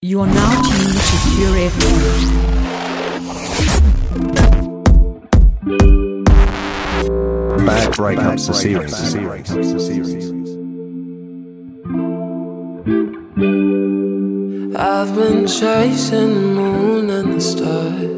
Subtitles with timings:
[0.00, 1.98] You are now tuned to Pure FM.
[7.66, 8.94] Bad Breakups, the series.
[14.76, 18.17] I've been chasing the moon and the stars.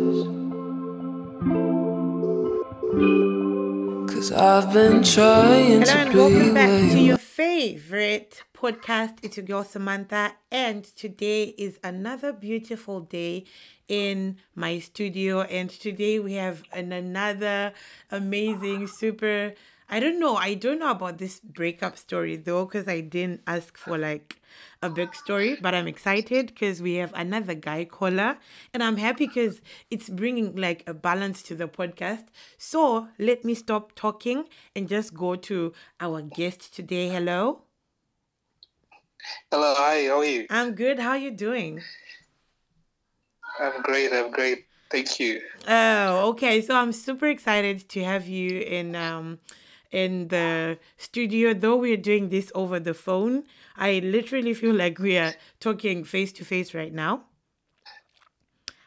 [4.42, 9.18] I've been trying Hello to and welcome back to your favorite podcast.
[9.22, 13.44] It's your girl Samantha, and today is another beautiful day
[13.86, 15.42] in my studio.
[15.42, 17.74] And today we have an, another
[18.10, 19.52] amazing, super.
[19.90, 20.36] I don't know.
[20.36, 24.39] I don't know about this breakup story though, because I didn't ask for like
[24.82, 28.38] a big story, but I'm excited because we have another guy caller,
[28.72, 32.26] and I'm happy because it's bringing like a balance to the podcast.
[32.58, 37.08] So let me stop talking and just go to our guest today.
[37.08, 37.62] Hello,
[39.50, 40.46] Hello, hi, how are you?
[40.48, 40.98] I'm good.
[40.98, 41.82] How are you doing?
[43.58, 44.64] I'm great, I'm great.
[44.90, 45.40] Thank you.
[45.68, 46.60] Oh, okay.
[46.60, 49.38] So I'm super excited to have you in um
[49.92, 51.54] in the studio.
[51.54, 53.44] Though we're doing this over the phone,
[53.80, 57.24] I literally feel like we are talking face to face right now.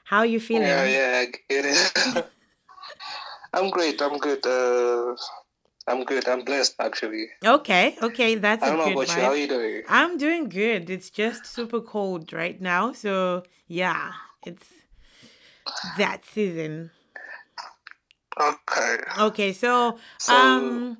[0.06, 0.68] How are you feeling?
[0.68, 2.26] Yeah, yeah, I get it.
[3.54, 4.46] I'm great, I'm good.
[4.46, 5.16] Uh,
[5.88, 7.28] I'm good, I'm blessed actually.
[7.44, 9.82] Okay, okay, that's I a don't know good about you, how are you doing?
[9.90, 10.90] I'm doing good.
[10.92, 14.12] It's just super cold right now, so yeah,
[14.46, 14.68] it's
[15.98, 16.92] that season.
[18.40, 18.98] Okay.
[19.20, 20.98] Okay, so So- um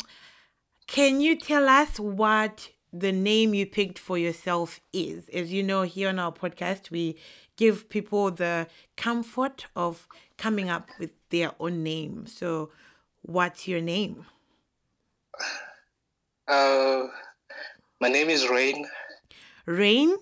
[0.88, 5.28] can you tell us what the name you picked for yourself is?
[5.30, 7.18] As you know, here on our podcast, we
[7.58, 12.28] give people the comfort of coming up with their own name.
[12.28, 12.70] So,
[13.24, 14.26] what's your name?
[16.48, 17.08] Uh,
[18.00, 18.86] my name is Reign.
[19.66, 20.16] Reign?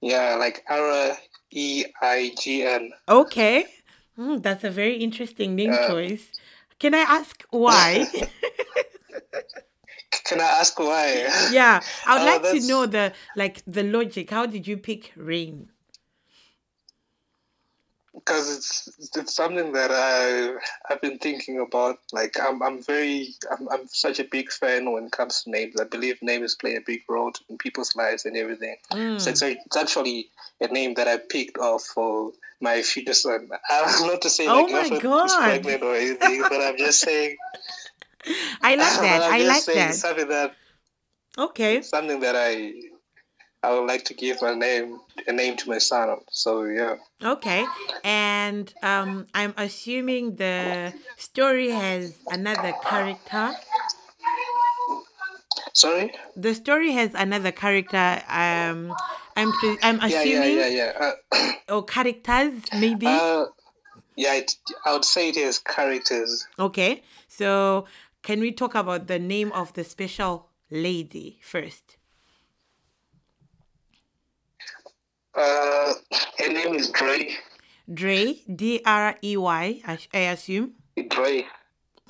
[0.00, 1.16] Yeah, like R
[1.50, 2.92] E I G N.
[3.08, 3.66] Okay.
[4.16, 6.32] Hmm, that's a very interesting name Uh, choice.
[6.78, 8.06] Can I ask why?
[10.24, 11.28] Can I ask why?
[11.52, 14.30] yeah, I would Uh, like to know the like the logic.
[14.30, 15.68] How did you pick Reign?
[18.14, 20.54] because it's it's something that I
[20.90, 21.98] I've been thinking about.
[22.12, 25.80] Like I'm I'm very I'm I'm such a big fan when it comes to names.
[25.80, 28.76] I believe names play a big role in people's lives and everything.
[28.90, 29.20] Mm.
[29.20, 30.30] So it's, a- it's actually
[30.60, 33.48] a name that I picked off for my future son.
[33.70, 35.28] I'm not to say Oh my my God.
[35.38, 37.36] pregnant or anything, but I'm just saying.
[38.62, 39.22] I like that.
[39.22, 39.94] I'm I like that.
[39.94, 40.54] Something that
[41.36, 41.82] Okay.
[41.82, 42.72] something that I
[43.62, 46.18] I would like to give my name a name to my son.
[46.30, 46.96] So yeah.
[47.22, 47.66] Okay.
[48.04, 53.54] And um I'm assuming the story has another character.
[55.72, 56.12] Sorry.
[56.36, 58.22] The story has another character.
[58.28, 58.94] Um
[59.36, 61.12] I'm pre- I'm Yeah, assuming yeah, yeah, yeah.
[61.32, 63.06] Uh, or characters maybe.
[63.06, 63.46] Uh,
[64.16, 66.46] yeah, it, I would say it has characters.
[66.58, 67.02] okay.
[67.28, 67.84] So
[68.22, 71.96] can we talk about the name of the special lady first?
[75.34, 75.92] Uh,
[76.38, 77.30] her name is Dre.
[77.92, 80.74] Dre, D R E Y, I I assume.
[81.08, 81.46] Dre.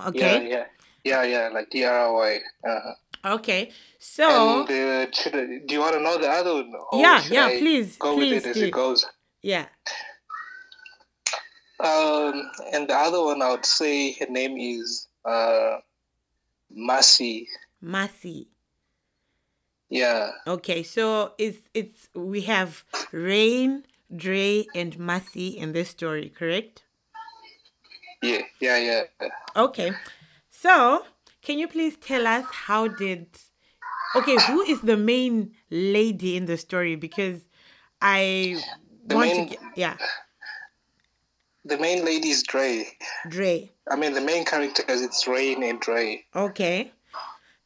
[0.06, 0.48] Okay.
[0.48, 0.64] Yeah,
[1.04, 1.48] yeah, yeah, yeah.
[1.52, 2.38] Like D R Y.
[2.66, 3.34] Uh-huh.
[3.34, 3.70] Okay.
[3.98, 6.72] So And uh, should I- do you want to know the other one?
[6.92, 9.04] Yeah, yeah, I please, Go please with it as it goes.
[9.42, 9.66] yeah.
[11.80, 15.76] Um, and the other one, I would say her name is uh,
[16.70, 17.48] Massey.
[17.80, 18.48] Massey.
[19.90, 23.84] Yeah, Okay, so it's it's we have Reign,
[24.14, 26.82] Dre, and Massey in this story, correct?
[28.22, 29.28] yeah, yeah, yeah.
[29.56, 29.92] Okay.
[30.50, 31.04] So
[31.42, 33.28] can you please tell us how did
[34.16, 36.96] Okay, who is the main lady in the story?
[36.96, 37.46] Because
[38.02, 38.56] I
[39.06, 39.96] The want main- to get yeah,
[41.68, 42.86] The main lady is Dre.
[43.28, 43.70] Dre.
[43.90, 46.24] I mean, the main characters it's Reign and Dre.
[46.34, 46.92] Okay.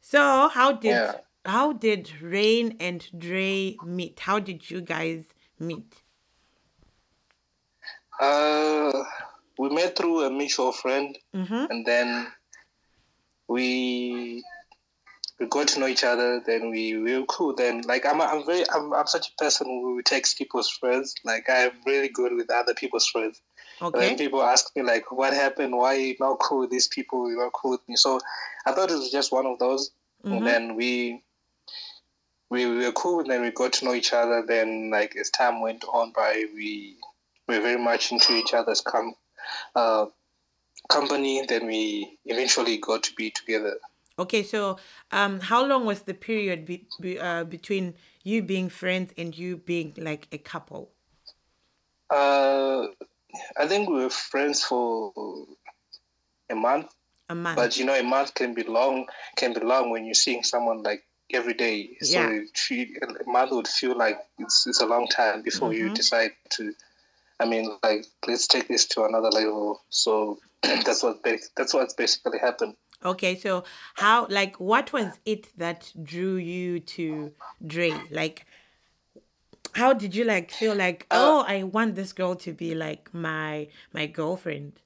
[0.01, 1.13] So how did Yeah.
[1.45, 4.19] how did Reign and Dre meet?
[4.27, 5.23] How did you guys
[5.59, 5.91] meet?
[8.19, 9.03] Uh,
[9.57, 11.65] we met through a mutual friend, Mm-hmm.
[11.71, 12.27] and then
[13.47, 14.43] we
[15.39, 16.41] we got to know each other.
[16.45, 17.55] Then we, we were cool.
[17.55, 21.15] Then like I'm I'm very I'm, I'm such a person who text people's friends.
[21.25, 23.41] Like I'm really good with other people's friends.
[23.87, 25.75] And then people ask me like, what happened?
[25.75, 27.29] Why not cool with these people?
[27.29, 27.95] You're not cool with me.
[27.95, 28.19] So
[28.65, 29.91] I thought it was just one of those.
[30.25, 30.37] Mhm.
[30.37, 31.23] And then we.
[32.49, 34.43] We, we were cool and then we got to know each other.
[34.45, 36.97] Then, like as time went on by, we
[37.47, 39.15] we were very much into each other's com-
[39.75, 40.05] uh,
[40.87, 41.43] company.
[41.47, 43.79] Then we eventually got to be together.
[44.19, 44.77] Okay, so
[45.11, 49.57] um, how long was the period be, be, uh, between you being friends and you
[49.57, 50.91] being like a couple?
[52.11, 52.85] Uh,
[53.57, 55.11] I think we were friends for
[56.49, 56.87] a month,
[57.29, 57.55] A month.
[57.55, 59.07] but you know, a month can be long.
[59.35, 61.97] Can be long when you're seeing someone like every day.
[62.01, 62.29] So Yeah.
[62.29, 65.95] it fe- a month would feel like it's it's a long time before you Mhm.
[65.95, 66.73] decide to.
[67.39, 69.81] I mean, like let's take this to another level.
[69.89, 71.23] So that's what
[71.55, 72.75] that's what's basically happened.
[73.03, 73.63] Okay, so
[73.95, 77.33] how like what was it that drew you to
[77.65, 77.91] Dre?
[78.11, 78.45] Like
[79.73, 83.13] how did you like feel like Uh, oh I want this girl to be like
[83.13, 84.79] my my girlfriend?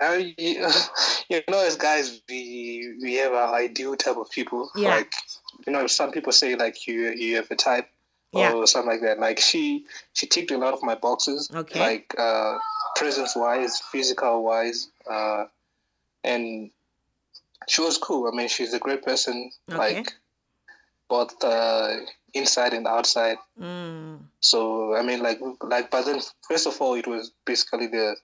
[1.28, 4.70] You know, as guys, we we have our ideal type of people.
[4.74, 4.96] Yeah.
[4.96, 5.14] Like,
[5.66, 7.88] you know, some people say like you you have a type
[8.32, 8.52] Yeah.
[8.52, 9.18] or something like that.
[9.18, 11.50] Like she she ticked a lot of my boxes.
[11.54, 11.80] Okay.
[11.80, 12.58] Like uh,
[12.96, 15.44] presence wise, physical wise, uh,
[16.24, 16.70] and
[17.68, 18.28] she was cool.
[18.28, 19.50] I mean, she's a great person.
[19.70, 19.78] Okay.
[19.78, 20.12] Like
[21.08, 21.96] both uh,
[22.34, 23.36] inside and outside.
[23.60, 24.20] Mm.
[24.40, 28.16] So I mean, like, like, but then first of all, it was basically the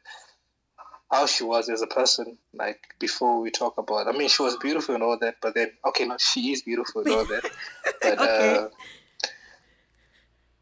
[1.11, 2.39] how she was as a person.
[2.55, 5.37] Like before we talk about, I mean, she was beautiful and all that.
[5.41, 7.45] But then, okay, no, she is beautiful and all that.
[8.03, 8.57] But Okay.
[8.57, 8.69] uh,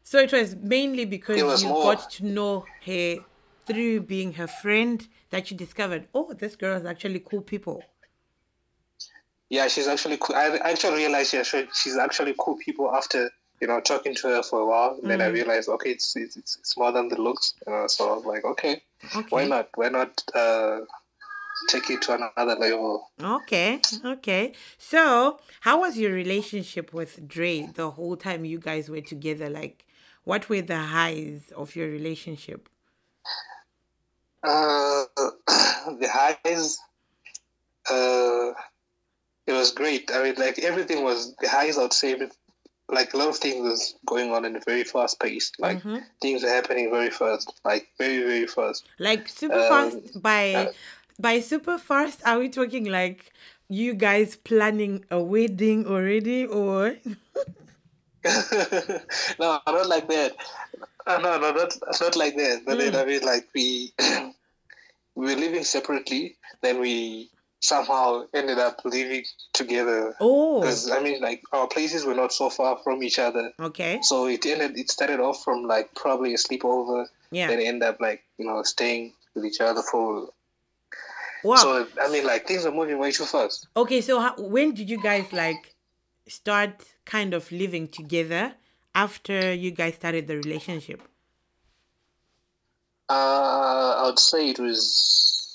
[0.03, 3.17] So it was mainly because was you more- got to know her
[3.65, 7.83] through being her friend that you discovered, oh, this girl is actually cool people.
[9.49, 10.35] yeah, she's actually cool.
[10.35, 13.29] I I actually realized she, she's actually cool people after
[13.61, 14.97] you know talking to her for a while.
[15.01, 17.53] And then I realized, okay, it's, it's it's more than the looks.
[17.65, 18.81] You know, so I was like, okay,
[19.15, 19.27] Okay.
[19.29, 19.69] why not?
[19.75, 20.79] Why not uh,
[21.69, 23.09] take it to another level?
[23.21, 24.53] Okay, okay.
[24.77, 29.49] So, how was your relationship with Dre the whole time you guys were together?
[29.49, 29.85] Like,
[30.23, 32.69] what were the highs of your relationship?
[34.43, 35.03] Uh,
[35.47, 36.79] the highs,
[37.89, 38.53] uh,
[39.47, 40.11] it was great.
[40.13, 41.77] I mean, like everything was the highs.
[41.77, 42.15] I'd say,
[42.89, 45.51] like a lot of things was going on in a very fast pace.
[45.59, 45.97] Like Mm-hmm.
[46.21, 48.87] things are happening very fast, like very very fast.
[48.99, 50.71] Like super Um, fast by uh,
[51.19, 52.21] by super fast.
[52.25, 53.33] Are we talking like
[53.69, 56.95] you guys planning a wedding already, or
[59.39, 60.35] no, not like that.
[61.05, 62.63] Uh, No, no, not not like that.
[62.65, 63.93] But then I mean, like we
[65.15, 66.35] we were living separately.
[66.61, 69.23] Then we somehow ended up living
[69.53, 70.15] together.
[70.19, 73.51] oh, Because I mean, like our places were not so far from each other.
[73.59, 74.77] okay, So it ended.
[74.77, 77.05] It started off from like probably a sleepover.
[77.31, 80.29] yeah, Then end up like you know staying with each other for.
[81.43, 81.55] wow.
[81.55, 83.67] So I mean, like things are moving way too fast.
[83.75, 85.75] Okay, so how, when did you guys like
[86.27, 88.53] start kind of living together
[88.93, 91.01] after you guys started the relationship?
[93.09, 95.46] Uh, I would say it was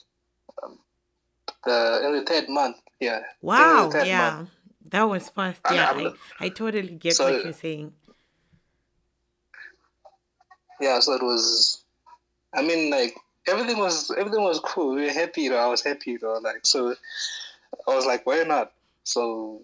[1.64, 2.76] the in the third month.
[3.00, 3.20] Yeah.
[3.40, 4.30] Wow, yeah.
[4.36, 4.50] month.
[4.90, 5.60] That was fast.
[5.64, 7.92] And Yeah, I'm- I, I totally get So- what you're saying.
[10.80, 11.00] Yeah.
[11.00, 11.82] So it was.
[12.54, 13.14] I mean, like
[13.46, 14.94] everything was everything was cool.
[14.94, 15.42] We were happy.
[15.42, 16.12] You know, I was happy.
[16.12, 16.94] You know, like so.
[17.88, 18.72] I was like, why not?
[19.04, 19.60] So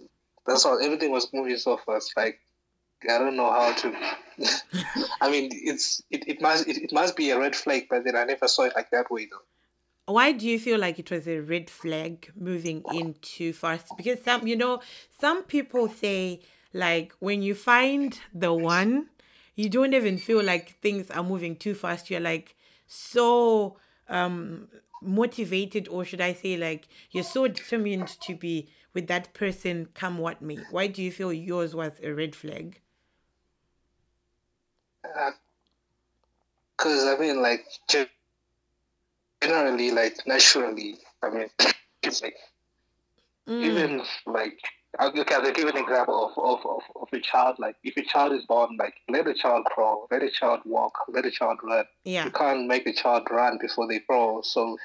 [0.47, 0.81] that's all.
[0.83, 2.13] Everything was moving so fast.
[2.17, 2.41] Like
[3.09, 3.95] I don't know how to.
[5.21, 8.17] I mean, it's it, it must it, it must be a red flag, but then
[8.17, 9.43] I never saw it like that way though.
[10.09, 13.97] Why do you feel like it was a red flag moving in too fast?
[13.97, 16.41] Because some, you know, some people say
[16.73, 19.11] like when you find the one,
[19.55, 22.11] you don't even feel like things are moving too fast.
[22.11, 22.57] You're like
[22.87, 23.77] so
[24.09, 24.69] um
[25.03, 30.19] motivated or should I say like you're so determined to be with that person come
[30.19, 30.65] what may.
[30.71, 32.81] Why do you feel yours was a red flag?
[36.77, 38.09] Because I mean, like ge-
[39.43, 41.49] generally, like naturally, I mean,
[42.23, 42.37] like
[43.49, 43.65] Mm.
[43.65, 44.59] even like
[44.99, 47.57] I'll, okay, I'll give an example of, of, of, of a child.
[47.59, 50.99] Like if a child is born, like let a child crawl, let a child walk,
[51.09, 51.85] let a child run.
[52.05, 52.27] Yeah.
[52.27, 54.43] You can't make a child run before they crawl.
[54.43, 54.77] So,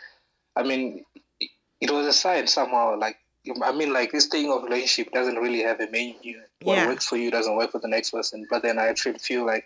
[0.55, 1.03] I mean,
[1.41, 1.49] it,
[1.81, 2.97] it was a sign somehow.
[2.97, 3.17] Like
[3.61, 6.41] I mean, like this thing of relationship doesn't really have a menu.
[6.61, 6.87] What Yeah.
[6.87, 8.47] works for you doesn't work for the next person.
[8.49, 9.65] But then I actually feel like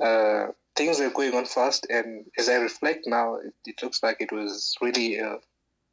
[0.00, 4.20] uh, things were going on fast, and as I reflect now, it, it looks like
[4.20, 5.38] it was really a,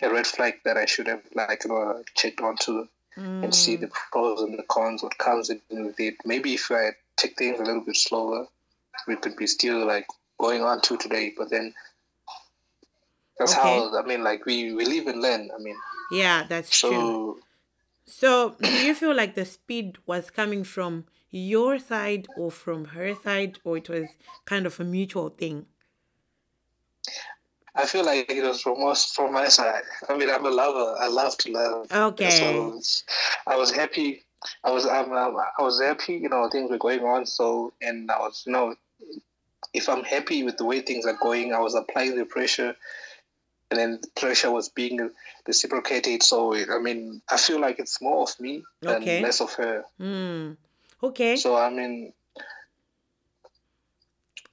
[0.02, 2.88] a red flag that I should have like you know checked onto
[3.44, 6.16] and see the pros and the cons, what comes in with it.
[6.26, 8.48] Maybe if I take things a little bit slower,
[9.08, 10.08] we could be still like
[10.40, 11.34] going on to today.
[11.38, 11.74] But then
[13.38, 15.50] that's how I mean, like we we live and learn.
[15.54, 15.76] I mean,
[16.12, 16.90] Yeah, that's true.
[16.90, 17.40] so
[18.06, 23.16] So, do you feel like the speed was coming from your side or from her
[23.16, 24.10] side, or it was
[24.46, 25.66] kind of a mutual thing?
[27.74, 29.84] I feel like it was remorse from my side.
[30.10, 30.96] I mean, I'm a lover.
[31.00, 31.92] I love to love.
[31.92, 32.30] Okay.
[32.30, 32.82] So
[33.48, 34.24] I was happy.
[34.64, 36.16] I was um, um, I was happy.
[36.16, 37.26] You know, things were going on.
[37.26, 38.76] So and I was you know,
[39.74, 42.76] if I'm happy with the way things are going, I was applying the pressure,
[43.70, 45.10] and then the pressure was being
[45.48, 46.24] reciprocated.
[46.24, 49.22] So I mean, I feel like it's more of me than Okay.
[49.22, 49.86] less of her.
[50.00, 50.58] Mm.
[51.04, 51.36] Okay.
[51.36, 52.14] So I mean,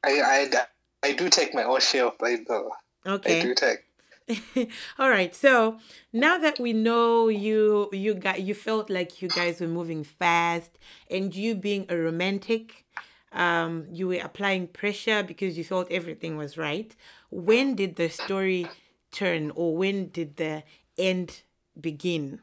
[0.05, 0.67] I I
[1.03, 2.71] I do take my own share of blame though.
[3.07, 3.41] Okay.
[3.41, 3.85] I do take.
[4.99, 5.35] All right.
[5.35, 5.79] So
[6.13, 10.79] now that we know you, you got, you felt like you guys were moving fast,
[11.11, 12.85] and you being a romantic,
[13.33, 16.95] um, you were applying pressure because you thought everything was right.
[17.31, 18.67] When did the story
[19.13, 20.63] turn, or when did the
[20.99, 21.43] end
[21.81, 22.41] begin?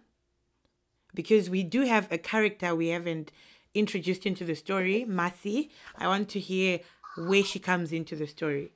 [1.13, 3.31] Because we do have a character we haven't
[3.75, 5.69] introduced into the story, Masi.
[5.97, 6.79] I want to hear
[7.17, 8.71] where she comes into the story.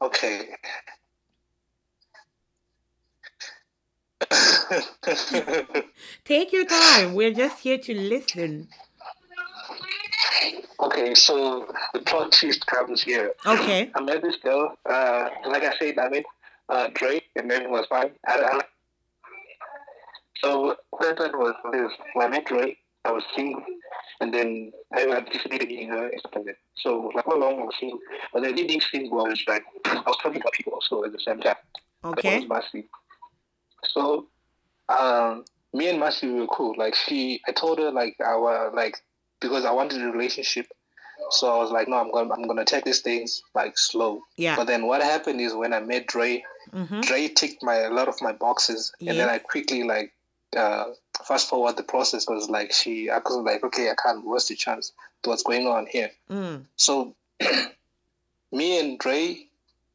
[0.00, 0.54] Okay.
[6.24, 7.14] Take your time.
[7.14, 8.68] We're just here to listen.
[10.78, 13.32] okay, so the plot twist comes here.
[13.44, 13.90] Okay.
[13.94, 14.76] I met this girl.
[14.88, 16.24] Uh, like I said, I met
[16.68, 18.12] uh, Drake, and everything was fine.
[18.26, 18.60] I, I,
[20.42, 23.62] so what happened was this: when I met Drake, I was seeing,
[24.20, 26.42] and then I anticipated meeting her stuff.
[26.76, 27.98] So like, how long I was seeing,
[28.32, 31.56] but leading scene was like I was talking about people also at the same time.
[32.04, 32.40] Okay.
[32.40, 32.84] That was Masi.
[33.84, 34.28] So,
[34.88, 36.74] um, me and Masi we were cool.
[36.76, 38.96] Like she, I told her like our like
[39.40, 40.66] because I wanted a relationship.
[41.32, 44.22] So I was like, no, I'm gonna I'm gonna take these things like slow.
[44.36, 44.56] Yeah.
[44.56, 46.42] But then what happened is when I met Dre,
[46.74, 47.00] Mm-hmm.
[47.00, 50.12] Dre ticked my a lot of my boxes, and then I quickly like
[50.56, 50.84] uh,
[51.24, 54.56] fast forward the process was like she I was like, okay, I can't waste the
[54.56, 54.92] chance
[55.24, 56.10] what's going on here.
[56.30, 56.64] Mm.
[56.76, 57.14] So
[58.52, 59.46] me and Dre,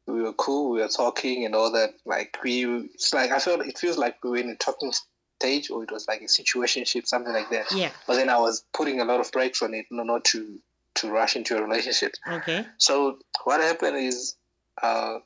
[0.06, 0.70] we were cool.
[0.70, 1.94] We were talking and all that.
[2.04, 4.92] Like we, it's like I felt it feels like we were in a talking
[5.38, 7.66] stage, or it was like a situationship, something like that.
[7.72, 7.90] Yeah.
[8.06, 10.58] But then I was putting a lot of brakes on it, no, not to
[10.96, 12.14] to rush into a relationship.
[12.26, 12.66] Okay.
[12.78, 14.34] So what happened is,
[14.82, 15.18] uh,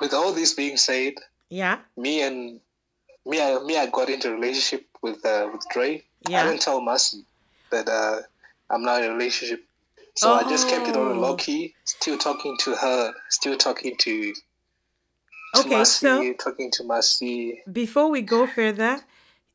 [0.00, 1.14] with all this being said,
[1.50, 1.78] Yeah.
[1.96, 2.60] me and
[3.24, 6.02] me, I, me, I got into a relationship with uh, with Dre.
[6.28, 6.42] Yeah.
[6.42, 7.24] I didn't tell Masi
[7.70, 8.20] that uh,
[8.70, 9.64] I'm not in a relationship.
[10.14, 11.20] So I just kept it on a Oh.
[11.20, 17.58] low key, still talking to her, still talking to, to Okay, so- talking to Masi.
[17.70, 19.00] Before we go further,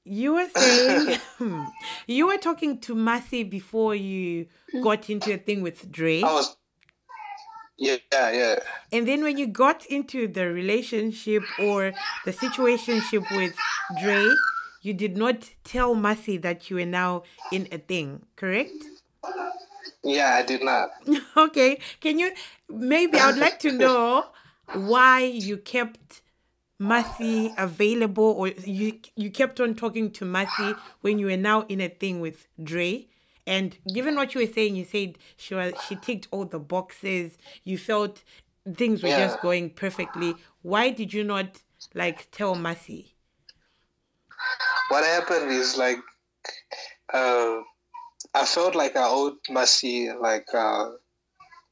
[0.05, 1.17] you were saying
[2.07, 4.47] you were talking to Masi before you
[4.83, 6.21] got into a thing with Dre.
[6.21, 6.55] I was,
[7.81, 8.59] yeah, yeah,
[8.91, 11.93] And then when you got into the relationship or
[12.25, 13.55] the situationship with
[13.99, 14.27] Dre,
[14.81, 18.71] you did not tell Masi that you were now in a thing, correct?
[20.03, 20.35] yeah.
[20.35, 20.91] I did not.
[21.37, 21.79] okay.
[21.99, 22.31] Can you
[22.69, 24.25] maybe I would like to know
[24.73, 26.21] why you kept
[26.79, 31.81] Masi available or you you kept on talking to Masi when you were now in
[31.81, 33.07] a thing with Dre.
[33.51, 37.37] And given what you were saying, you said she was she ticked all the boxes.
[37.65, 38.23] You felt
[38.75, 40.35] things were just going perfectly.
[40.61, 41.59] Why did you not
[41.93, 43.07] like tell Masi?
[44.87, 45.97] What happened is like,
[47.13, 47.57] uh,
[48.33, 50.91] I felt like I owed Masi like, uh,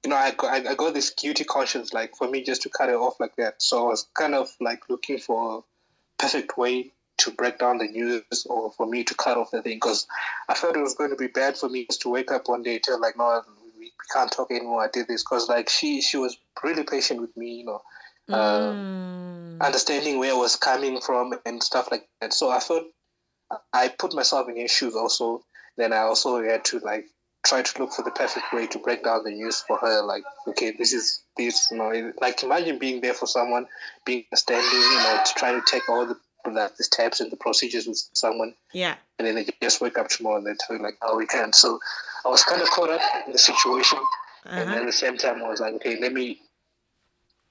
[0.04, 2.70] you know, I got, I I got this guilty conscience like for me just to
[2.70, 3.62] cut it off like that.
[3.62, 5.62] So I was kind of like looking for a
[6.22, 9.78] perfect way to break down the news or for me to cut off the thing
[9.78, 10.08] because
[10.48, 12.64] I felt it was going to be bad for me just to wake up one
[12.64, 13.42] day and tell like no
[13.78, 14.84] we, can't talk anymore.
[14.84, 17.82] I did this because like she she was really patient with me, you know.
[18.32, 18.86] Uh, Mm.
[19.62, 22.34] understanding where I was coming from and stuff like that.
[22.34, 22.86] So I thought
[23.74, 25.44] I put myself in her shoes also.
[25.78, 27.06] Then I also had to like
[27.46, 30.02] try to look for the perfect way to break down the news for her.
[30.04, 33.68] Like, okay, this is this, you know, like imagine being there for someone,
[34.06, 37.38] being standing, you know, to try to take all the like, the steps and the
[37.38, 38.96] procedures with someone, Yeah.
[39.18, 41.54] and then they just wake up tomorrow and they tell you like, oh, we can't.
[41.56, 41.80] So
[42.26, 44.00] I was kind of caught up in the situation
[44.46, 44.80] and Uh-huh.
[44.80, 46.40] at the same time I was like, okay, let me.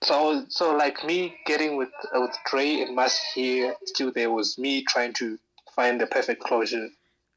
[0.02, 4.56] So so like me getting with uh, with Dre and Mas here, still there was
[4.56, 5.38] me trying to
[5.74, 6.88] find the perfect closure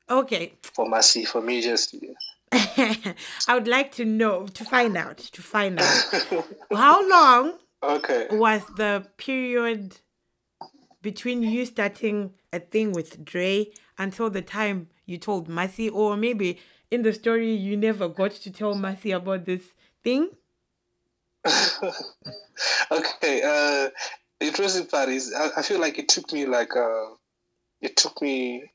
[0.10, 0.54] Okay.
[0.62, 1.96] for Masi for me just
[2.54, 8.62] I would like to know to find out to find out how long okay was
[8.78, 9.98] the period
[11.02, 13.68] between you starting a thing with Dre
[13.98, 18.52] until the time you told Masi, or maybe in the story you never got to
[18.52, 19.64] tell Masi about this
[20.04, 20.30] thing?
[22.92, 23.90] okay uh
[24.40, 27.06] the interesting part is I, I feel like it took me like uh
[27.82, 28.72] it took me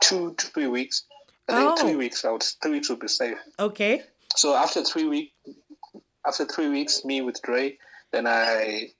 [0.00, 1.04] two to three weeks
[1.48, 1.82] I think Oh.
[1.82, 4.02] three weeks I would three weeks would be safe Okay.
[4.34, 5.32] so after three week,
[6.26, 7.78] after three weeks, me with Dre,
[8.12, 8.92] then I,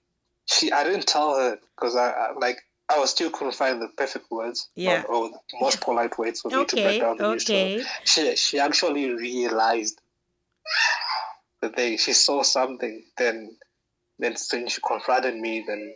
[0.50, 3.88] she, I didn't tell her because I, I like I was still couldn't find the
[3.96, 4.68] perfect words.
[4.74, 5.04] Yeah.
[5.08, 7.52] Or, or the most polite words for me to Okay, break down the news to
[7.54, 7.84] okay.
[8.04, 10.00] She she actually realized
[11.62, 13.04] that they she saw something.
[13.16, 13.56] Then
[14.18, 15.94] then when she confronted me, then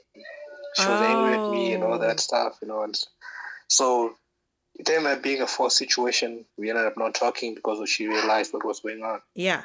[0.76, 1.98] she was angry at me and all Oh.
[1.98, 2.82] that stuff, you know.
[2.82, 2.98] And
[3.68, 4.14] so
[4.76, 6.44] it ended up being a forced situation.
[6.56, 9.62] We ended up not talking because she realized what was going on, Yeah.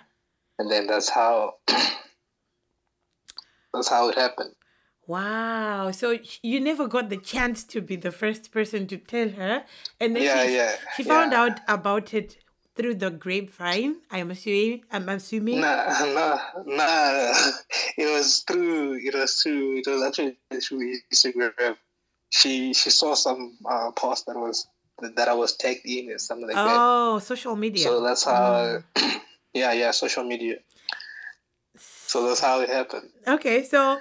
[0.57, 1.55] and then that's how
[3.73, 4.55] that's how it happened.
[5.09, 5.89] Wow.
[5.89, 9.63] So you never got the chance to be the first person to tell her,
[9.99, 11.41] and then Yeah, she, yeah, she found yeah.
[11.41, 12.37] out about it
[12.75, 13.95] through the grapevine.
[14.11, 14.83] I'm assuming.
[14.91, 15.61] I'm assuming.
[15.61, 17.33] Nah, nah, nah.
[17.97, 18.99] It was through.
[19.03, 19.79] It was through.
[19.79, 21.75] It was actually through Instagram.
[22.29, 24.67] She she saw some uh, post that was
[25.15, 26.67] that I was tagged in or something like that.
[26.69, 27.83] Oh, social media.
[27.83, 28.83] So that's how.
[29.55, 30.57] yeah, yeah, social media.
[31.79, 33.09] So that's how it happened.
[33.27, 33.63] okay.
[33.63, 33.99] So,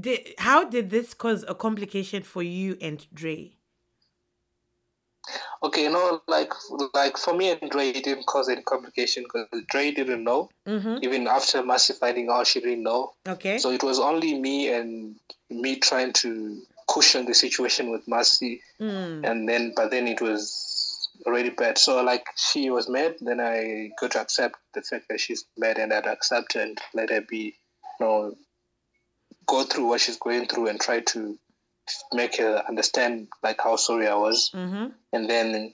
[0.00, 3.52] did, how did this cause a complication for you and Dre?
[5.62, 6.52] Okay, you know, like
[6.94, 10.50] like for me and Dre, it didn't cause any complication because Dre didn't know.
[10.66, 10.98] Mm-hmm.
[11.02, 13.14] Even after Massey finding out, she didn't know.
[13.26, 13.58] Okay.
[13.58, 15.16] So it was only me and
[15.50, 18.60] me trying to cushion the situation with Massey.
[18.80, 19.28] Mm.
[19.28, 21.78] and then but then it was already bad.
[21.78, 25.78] So like she was mad, then I got to accept the fact that she's mad,
[25.78, 27.56] and I'd accept her and let her be,
[27.98, 28.34] you know,
[29.46, 31.38] go through what she's going through and try to
[32.12, 34.86] make her understand like how sorry I was, Mm-hmm.
[35.12, 35.72] and then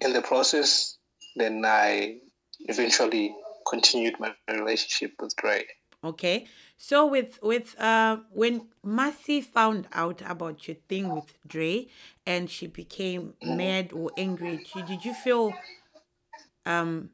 [0.00, 0.98] in the process,
[1.36, 2.18] then I
[2.60, 3.34] eventually
[3.68, 5.64] continued my relationship with Dre.
[6.04, 6.46] Okay.
[6.76, 11.86] So with with uh when Massey found out about your thing with Dre
[12.26, 15.54] and she became mad or angry at you, did you feel
[16.66, 17.10] um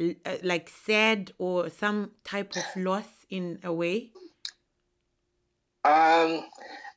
[0.00, 4.10] uh, like sad or some type of loss in a way?
[5.84, 6.44] Um,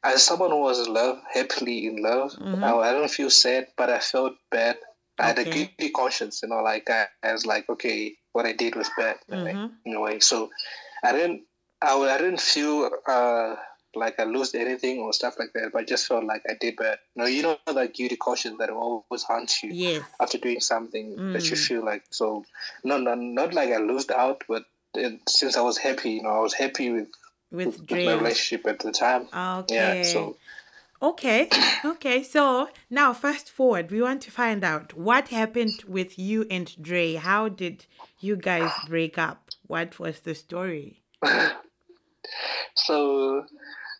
[0.03, 3.89] as someone who was in love, happily in love, I, I don't feel sad, but
[3.89, 4.77] I felt bad.
[5.17, 8.51] I had a guilty conscience, you know, like I, I was like, okay, what I
[8.51, 9.71] did was bad in, a way- Mhm.
[9.85, 10.19] in a way.
[10.19, 10.49] So
[11.03, 11.43] I didn't,
[11.81, 13.55] I, I didn't feel uh,
[13.95, 16.75] like I lost anything or stuff like that, but I just felt like I did
[16.75, 16.99] bad.
[17.15, 20.03] No, you know that guilty conscience that always haunts you Yes.
[20.19, 21.67] after doing something that you Mm.
[21.67, 22.43] feel like so.
[22.83, 26.29] No, no, not like I lost out, but it, since I was happy, you know,
[26.29, 27.07] I was happy with
[27.51, 28.05] With with my Dre.
[28.05, 29.27] relationship at the time.
[29.33, 29.75] Okay.
[29.75, 30.37] Yeah, so
[31.01, 31.49] Okay.
[31.83, 32.23] Okay.
[32.23, 37.15] So now fast forward, we want to find out what happened with you and Dre.
[37.15, 37.85] How did
[38.19, 39.51] you guys break up?
[39.67, 41.03] What was the story?
[42.75, 43.45] so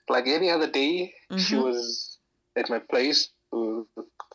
[0.09, 1.63] like any other day, she Mhm.
[1.63, 2.17] was
[2.55, 3.81] at my place, uh,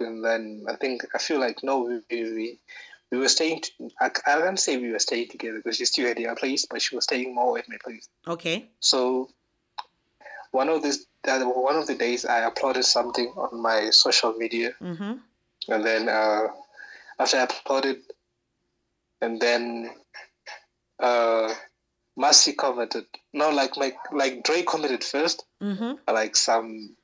[0.01, 2.59] and then I think I feel like no, we we,
[3.11, 3.63] we were staying.
[4.01, 6.95] I can't say we were staying together because she's still at her place, but she
[6.95, 8.09] was staying more at my place.
[8.27, 8.69] Okay.
[8.81, 9.31] So
[10.53, 15.13] one of this one of the days, I uploaded something on my social media, Mm-hmm.
[15.69, 16.49] and then uh,
[17.19, 17.99] after I uploaded,
[19.21, 19.91] and then
[20.99, 21.53] uh,
[22.17, 23.05] Massey commented.
[23.33, 25.93] No, like my like Dre commented first, Mm-hmm.
[26.13, 26.97] like some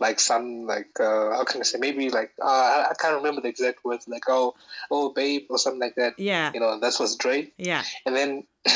[0.00, 2.46] like some like uh how can I say maybe like uh
[2.90, 4.54] I, can't remember the exact words like oh
[4.90, 6.50] oh babe or something like that Yeah.
[6.54, 7.82] you know that was Dre Yeah.
[8.06, 8.44] and then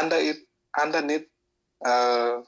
[0.00, 0.36] under it
[0.78, 1.26] underneath
[1.84, 2.40] uh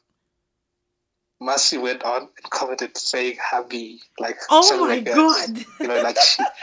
[1.41, 5.15] Massey went on and commented saying happy like Oh something my like that.
[5.17, 5.65] God.
[5.81, 6.43] you know like she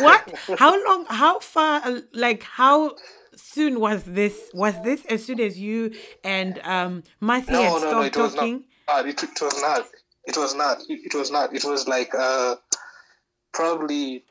[0.00, 0.34] What?
[0.58, 1.06] How long?
[1.08, 1.80] How far?
[1.84, 2.96] uh, Like how
[3.36, 4.50] soon was this?
[4.54, 5.92] Was this as soon as you
[6.24, 8.34] and um Matthew No, had no, no, stopped it was
[8.88, 9.06] not.
[9.06, 9.86] It, it was not.
[10.26, 10.78] It was not.
[10.88, 11.54] It, it was not.
[11.54, 12.56] It was like uh,
[13.52, 14.24] probably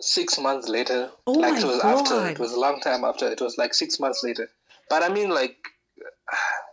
[0.00, 1.10] six months later.
[1.26, 2.14] Oh like my it was after.
[2.14, 2.30] God.
[2.32, 3.30] It was a long time after.
[3.30, 4.48] It was like six months later.
[4.88, 5.56] But I mean, like,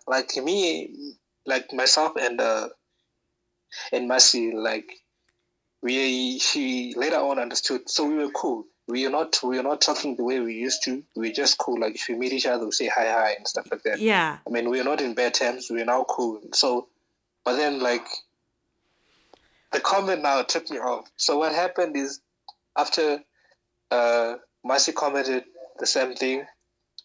[0.08, 2.70] like me, like myself and uh,
[3.92, 4.90] and Mercy, like
[5.82, 7.90] we she later on understood.
[7.90, 8.66] So we were cool.
[8.90, 11.04] We are not we are not talking the way we used to.
[11.16, 11.80] We're just cool.
[11.80, 14.00] Like if we meet each other, we say hi hi and stuff like that.
[14.00, 14.38] Yeah.
[14.46, 15.68] I mean, we are not in bad terms.
[15.70, 16.42] We're now cool.
[16.54, 16.88] So,
[17.46, 18.06] but then like
[19.72, 21.08] the comment now took me off.
[21.18, 22.20] So what happened is
[22.76, 23.20] after
[23.92, 25.44] uh, Marcy commented
[25.80, 26.46] the same thing.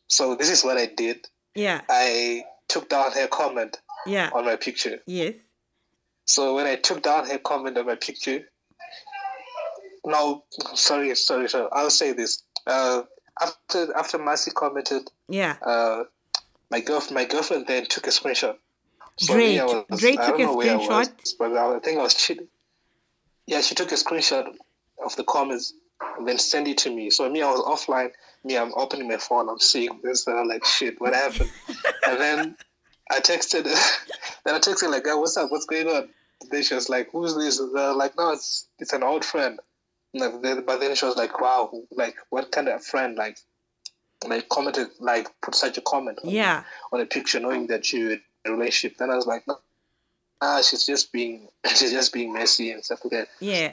[0.08, 1.26] So this is what I did.
[1.54, 1.82] Yeah.
[1.88, 4.30] I took down her comment Yeah.
[4.32, 5.00] on my picture.
[5.06, 5.34] Yes.
[6.26, 8.48] So when I took down her comment on my picture,
[10.04, 11.68] no, sorry, sorry, sorry.
[11.72, 12.42] I'll say this.
[12.66, 13.02] Uh,
[13.40, 15.56] after after Marcy commented, Yeah.
[15.62, 16.04] uh,
[16.70, 18.56] my girl, my girlfriend then took a screenshot.
[19.26, 21.34] For Dre me, was- Dre I took a know where I was, screenshot?
[21.38, 22.48] but I think I was cheating.
[23.46, 24.54] Yeah, she took a screenshot
[25.04, 25.74] of the comments,
[26.16, 27.10] and then send it to me.
[27.10, 28.10] So me, I was offline.
[28.42, 29.48] Me, I'm opening my phone.
[29.48, 30.26] I'm seeing this.
[30.26, 31.50] And I'm like, shit, what happened?
[32.06, 32.56] and then
[33.10, 33.64] I texted.
[34.44, 35.50] then I texted like, "Hey, what's up?
[35.50, 36.08] What's going on?"
[36.50, 39.60] Then she was like, "Who's this?" And like, "No, it's it's an old friend."
[40.14, 43.38] But then she was like, "Wow, like what kind of friend like
[44.26, 46.62] like commented like put such a comment on, Yeah.
[46.92, 49.58] on a picture knowing that you in a relationship?" Then I was like, "No,
[50.40, 53.72] ah, she's just being she's just being messy and stuff like that." Yeah.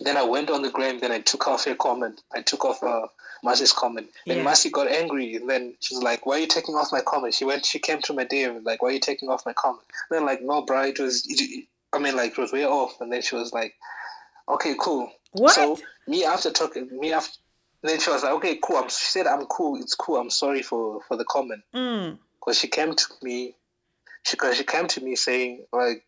[0.00, 0.98] Then I went on the gram.
[1.00, 2.20] Then I took off her comment.
[2.34, 3.06] I took off uh,
[3.42, 4.08] Marcy's comment.
[4.26, 4.42] Then Yeah.
[4.42, 5.36] Marcy got angry.
[5.36, 7.64] And then she was like, "Why are you taking off my comment?" She went.
[7.64, 10.42] She came to my DM like, "Why are you taking off my comment?" then like,
[10.42, 11.24] "No, bro, it was.
[11.26, 13.74] It- I mean, like, it was way off." And then she was like,
[14.48, 15.54] "Okay, cool." What?
[15.54, 17.36] So me after talking, me after.
[17.82, 19.76] Then she was like, "Okay, cool." I'm, she said, "I'm cool.
[19.80, 20.16] It's cool.
[20.16, 22.18] I'm sorry for for the comment." Mm.
[22.40, 23.54] because she came to me
[24.22, 26.04] she cause she came to me saying like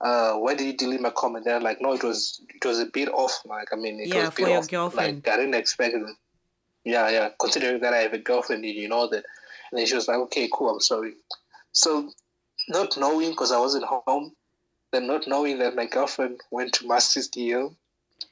[0.00, 2.86] uh why did you delete my comment they're like no it was it was a
[2.86, 5.22] bit off like i mean it Yeah, was a for your off girlfriend.
[5.26, 6.02] like i didn't expect it
[6.84, 9.24] yeah yeah considering that i have a girlfriend you know that
[9.70, 11.14] and then she was like okay cool i'm sorry
[11.72, 12.10] so
[12.68, 14.32] not knowing because i wasn't home
[14.92, 17.74] then not knowing that my girlfriend went to master's dm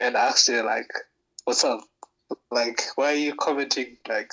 [0.01, 0.91] and asked her like
[1.45, 1.81] what's up
[2.51, 4.33] like why are you commenting like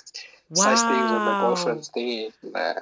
[0.54, 1.48] such things on my Wow.
[1.48, 2.32] girlfriend's thingy.
[2.44, 2.74] Nah.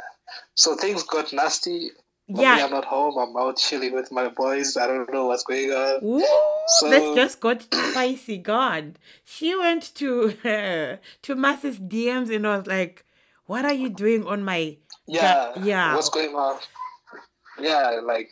[0.55, 1.91] So things got nasty.
[2.29, 2.65] Yeah.
[2.65, 3.17] I'm not home.
[3.17, 4.75] I'm out chilling with my boys.
[4.77, 6.03] I don't know what's going on.
[6.03, 6.25] Ooh,
[6.67, 8.37] So- this just got spicy.
[8.37, 10.31] God, she went to
[11.23, 13.05] to Mass's DMs and was like,
[13.45, 14.77] "What are you doing on my?"
[15.07, 15.53] Yeah.
[15.63, 15.95] yeah.
[15.95, 16.59] What's going on?
[17.59, 18.31] Yeah, like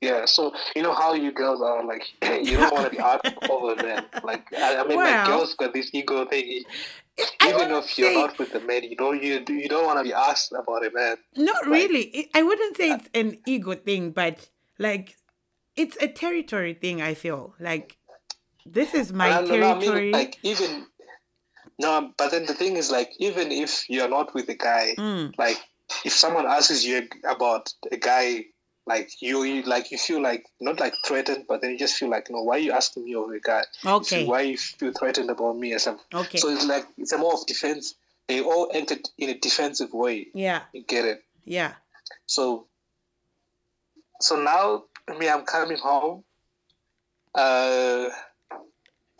[0.00, 0.24] yeah.
[0.26, 3.74] So you know how you girls are like you don't want to be out over
[3.82, 4.04] men.
[4.22, 6.64] Like I, I mean, Well- my girls got this ego thing.
[7.40, 10.04] I Even if you're not with the man, you don't you you don't want to
[10.04, 11.16] be asked about it, man.
[11.36, 12.30] Not really.
[12.34, 15.16] I wouldn't say it's an ego thing, but like
[15.74, 17.02] it's a territory thing.
[17.02, 17.96] I feel like
[18.64, 20.12] this is my No, no, no, I mean, territory.
[20.12, 20.86] like even
[21.80, 25.32] no, but then the thing is like even if you're not with a guy, Mm.
[25.38, 25.58] like
[26.04, 28.44] if someone asks you about a guy
[28.88, 32.08] like you, you like you feel like not like threatened but then you just feel
[32.10, 33.40] like no why are you asking me over You
[33.86, 34.20] Okay.
[34.20, 36.38] feel- why you feel threatened about me or something Okay.
[36.38, 37.94] so it's like it's a more of defense
[38.28, 40.62] they all acted in a defensive way yeah.
[40.72, 41.72] you get it Yeah.
[42.26, 42.66] so
[44.20, 46.24] so now I me i'm coming home
[47.34, 48.08] uh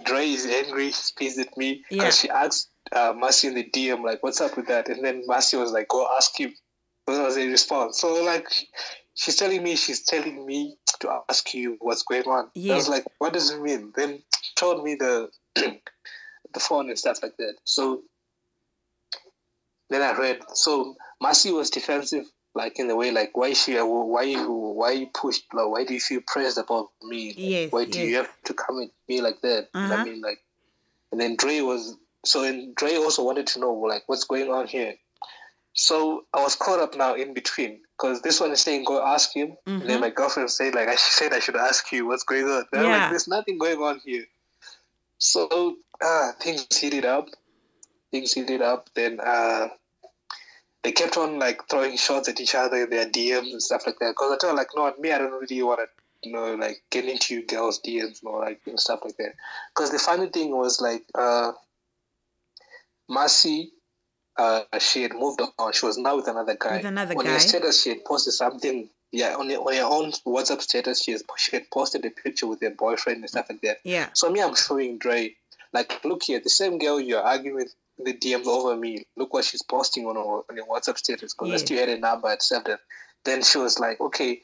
[0.05, 2.11] Dre is angry, she's pissed at me because Yeah.
[2.11, 5.57] she asked uh, Marcy in the DM like, "What's up with that?" And then Marcy
[5.57, 6.55] was like, "Go ask him."
[7.07, 8.01] That was a response.
[8.01, 8.49] So like,
[9.19, 12.51] she's telling me she's telling me to ask you what's going on.
[12.57, 14.23] I was like, "What does it mean?" Then
[14.55, 17.55] told me the the phone and stuff like that.
[17.65, 18.03] So
[19.91, 20.41] then I read.
[20.55, 23.75] So Marcy was defensive, like in the way like, "Why she?
[23.75, 24.51] Why you?
[24.51, 25.53] Why you pushed?
[25.53, 27.35] Like, why do you feel pressed about me?
[27.37, 29.95] Yes, Why do you have to come at me like that?" Uh-huh.
[29.95, 30.39] I mean, like,
[31.11, 34.69] and then Dre was so, and Dre also wanted to know like what's going on
[34.69, 34.95] here.
[35.73, 39.35] So I was caught up now in between because this one is saying go ask
[39.35, 40.03] him, and then Mhm.
[40.03, 42.65] my girlfriend said like she said I should ask you what's going on.
[42.73, 42.99] And I'm Yeah.
[42.99, 44.25] like, there's nothing going on here.
[45.19, 47.29] So uh, things heated up,
[48.13, 48.89] things heated up.
[48.95, 49.69] Then uh,
[50.85, 53.99] they kept on like throwing shots at each other in their DMs and stuff like
[53.99, 54.11] that.
[54.11, 55.87] Because I told her, like, no, me, I don't really want to,
[56.23, 59.35] you know, like get into you girls' DMs or like and stuff like that.
[59.75, 61.53] Because the funny thing was like, uh,
[63.09, 63.73] Marcy,
[64.39, 65.73] uh, she had moved on.
[65.73, 66.77] She was now with another guy.
[66.77, 67.33] With another on guy?
[67.33, 68.89] her status, she had posted something.
[69.11, 72.47] Yeah, on her, on her own WhatsApp status, she, has, she had posted a picture
[72.47, 73.79] with her boyfriend and stuff like that.
[73.83, 74.11] Yeah.
[74.13, 75.35] So me, I'm showing Dre,
[75.73, 79.07] like, look here, the same girl you're arguing with the DMs over me.
[79.17, 81.33] Look what she's posting on her, on her WhatsApp status.
[81.33, 81.61] Because I Yes.
[81.63, 82.77] still had a number at seven.
[83.25, 84.43] Then she was like, okay,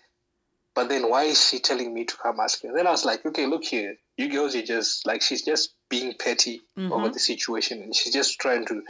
[0.75, 2.73] but then why is she telling me to come ask you?
[2.73, 6.15] Then I was like, okay, look here, you girls are just like she's just being
[6.19, 7.13] petty over Mhm.
[7.13, 8.83] the situation, and she's just trying to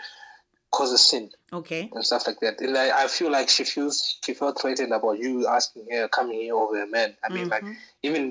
[0.75, 1.89] cause a sin Okay.
[1.95, 2.61] and stuff like that.
[2.61, 6.41] And I, I feel like she feels she felt threatened about you asking her coming
[6.41, 7.17] here over a man.
[7.23, 7.77] I mean, like Mhm.
[8.03, 8.23] even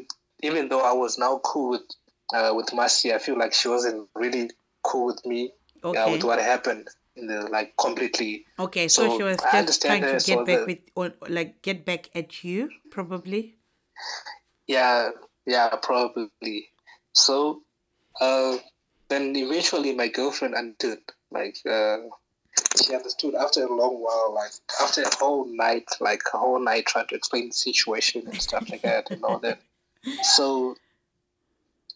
[0.44, 1.88] even though I was now cool with
[2.36, 4.52] uh, with Marcy, I feel like she wasn't really
[4.84, 5.54] cool with me
[5.84, 8.46] uh, with what happened in the like completely.
[8.60, 8.88] Okay.
[8.88, 10.80] So, So, she was I just understand trying to her, get so back the- with,
[10.96, 13.56] or like get back at you, probably.
[14.68, 15.12] Yeah,
[15.46, 16.70] yeah, probably.
[17.14, 17.62] So,
[18.20, 18.58] uh,
[19.10, 21.00] then eventually my girlfriend understood.
[21.32, 21.98] Like, uh,
[22.86, 24.34] she understood after a long while.
[24.34, 28.42] Like after a whole night, like a whole night trying to explain the situation and
[28.42, 29.60] stuff like that and all that.
[30.22, 30.76] So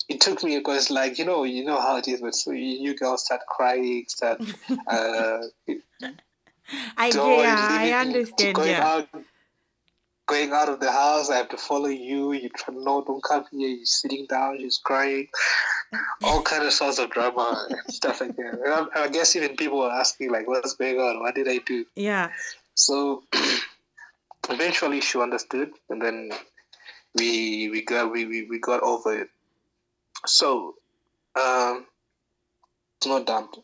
[0.10, 2.22] it took me because, like you know, you know how it is.
[2.22, 4.42] But so you, you girls start crying, start
[4.88, 5.40] uh,
[6.98, 8.56] I going, yeah, I understand.
[8.56, 8.86] going Yeah.
[8.86, 9.10] out,
[10.28, 11.30] going out of the house.
[11.30, 12.34] I have to follow you.
[12.34, 13.70] You try no, don't come here.
[13.70, 14.60] You're sitting down.
[14.60, 15.28] She's crying.
[16.24, 18.60] All kind of sorts of drama and stuff like that.
[18.64, 21.20] And I, I guess even people were asking like, "What's going on?
[21.20, 22.32] What did I do?" Yeah.
[22.76, 23.24] So
[24.50, 26.32] eventually she understood, and then
[27.16, 29.30] we we got we, we, we got over it.
[30.26, 30.76] So
[31.40, 31.86] um,
[32.98, 33.60] it's not dumped.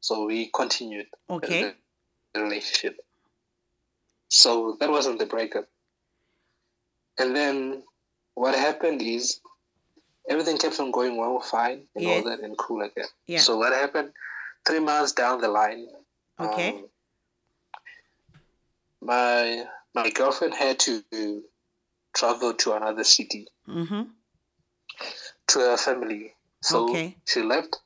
[0.00, 1.62] So we continued Okay.
[1.62, 1.74] the,
[2.34, 3.00] the relationship.
[4.28, 5.66] So that wasn't the breakup.
[7.18, 7.82] And then
[8.34, 9.40] what happened is
[10.28, 12.24] everything kept on going well, fine, and Yes.
[12.24, 13.06] all that, and cool again.
[13.26, 13.40] Yeah.
[13.40, 14.12] So what happened?
[14.66, 15.86] Three months down the line,
[16.40, 16.70] Okay.
[16.70, 16.88] um,
[19.00, 21.42] my my girlfriend had to
[22.14, 24.02] travel to another city Mm-hmm.
[25.48, 26.34] to her family.
[26.62, 27.16] So Okay.
[27.26, 27.76] she left.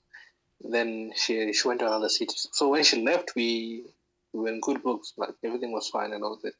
[0.60, 2.34] Then she she went to another city.
[2.36, 3.84] So when she left, we
[4.32, 5.12] we were in good books.
[5.16, 6.54] Like everything was fine and all that.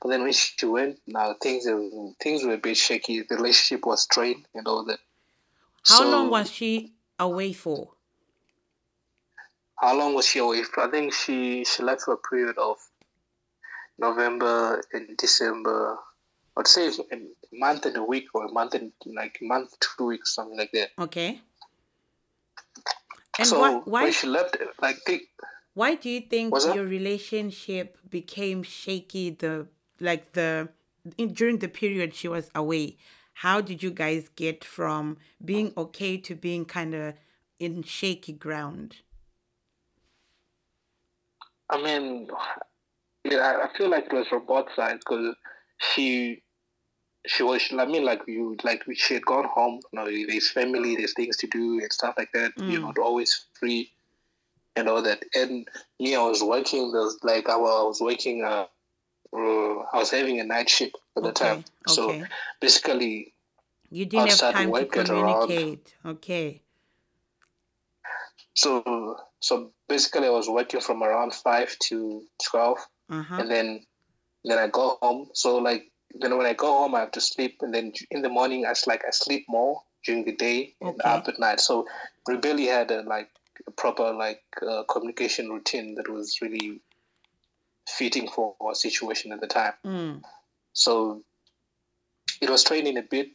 [0.00, 1.66] But then when she went, now things
[2.20, 3.22] things were a bit shaky.
[3.22, 5.00] The relationship was strained and all that.
[5.86, 7.94] How So- long was she away for?
[9.80, 10.62] How long was she away?
[10.62, 10.80] For?
[10.86, 12.78] I think she she left for a period of
[13.98, 15.98] November and December.
[16.56, 17.18] I'd say a
[17.52, 20.90] month and a week or a month and like month two weeks something like that.
[20.98, 21.40] Okay.
[23.38, 25.20] And so why why when she left, like the,
[25.74, 29.66] why do you think your relationship became shaky the
[30.00, 30.68] like the
[31.16, 32.98] in, during the period she was away?
[33.34, 37.14] How did you guys get from being okay to being kind of
[37.58, 39.02] in shaky ground?
[41.70, 42.28] I mean,
[43.24, 45.34] yeah, I- feel like it was from both sides because
[45.78, 46.42] she,
[47.26, 47.62] she was.
[47.72, 49.80] I mean, like you, like she had gone home.
[49.92, 52.52] You know, there's family, there's things to do and stuff like that.
[52.66, 52.82] You're Mm.
[52.82, 53.92] not always free
[54.76, 55.24] and all that.
[55.34, 55.68] And
[56.00, 56.92] me, I was working.
[56.92, 58.44] There's like I I was working.
[58.44, 58.66] Uh,
[59.34, 61.64] uh, I was having a night shift at the Okay, time.
[61.86, 62.24] So okay.
[62.60, 63.34] basically,
[63.90, 65.48] You didn't have started time to working around.
[65.48, 65.94] communicate.
[66.04, 66.62] Okay.
[68.54, 72.78] so so basically, I was working from around five to twelve.
[73.10, 73.36] Uh-huh.
[73.40, 73.84] and then
[74.44, 75.28] then I go home.
[75.34, 78.28] So like then when I go home, I have to sleep, and then in the
[78.28, 81.08] morning, I like I sleep more during the day and Okay.
[81.08, 81.60] up at night.
[81.60, 81.86] So
[82.26, 83.28] we barely had a like
[83.66, 86.80] a proper like uh, communication routine that was really
[87.88, 89.74] fitting for our situation at the time.
[89.84, 90.22] Mm.
[90.72, 91.22] So
[92.40, 93.30] it was training a bit,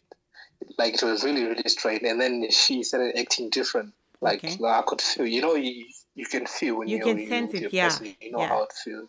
[0.77, 3.93] like it was really really strained, and then she started acting different.
[4.21, 4.57] Like Okay.
[4.65, 7.71] I could feel, you know, you, you can feel when You can you- sense it,
[7.71, 8.47] yeah, person, you know yeah.
[8.47, 9.07] how it feels.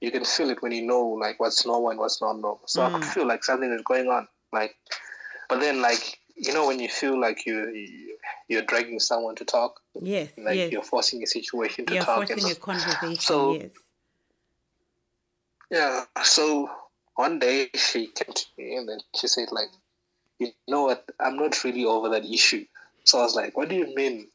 [0.00, 2.60] You can feel it when you know like what's normal and what's not normal.
[2.66, 3.14] So I could Mm.
[3.14, 4.28] feel like something is going on.
[4.52, 4.76] Like,
[5.48, 9.44] but then like you know when you feel like you you- you're dragging someone to
[9.44, 10.72] talk, Yes, like yes.
[10.72, 12.28] you're forcing a situation to You're talk.
[12.28, 13.70] forcing and, a conversation, So- yes.
[15.70, 16.04] Yeah.
[16.22, 16.70] So
[17.16, 19.68] one day she came to me and then she said like,
[20.38, 21.04] you know what?
[21.18, 22.64] I'm not really over that issue.
[23.04, 24.28] So I was like, what do you mean?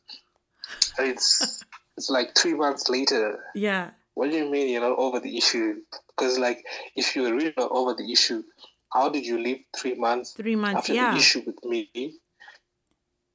[0.98, 1.63] And it's
[1.98, 3.39] it's like three months later.
[3.56, 3.91] Yeah.
[4.15, 5.82] What do you mean you're not over the issue?
[6.08, 6.65] Because like,
[6.96, 8.44] if you were really not over the issue,
[8.91, 11.12] how did you live three months Three months, after yeah.
[11.12, 11.89] the issue with me?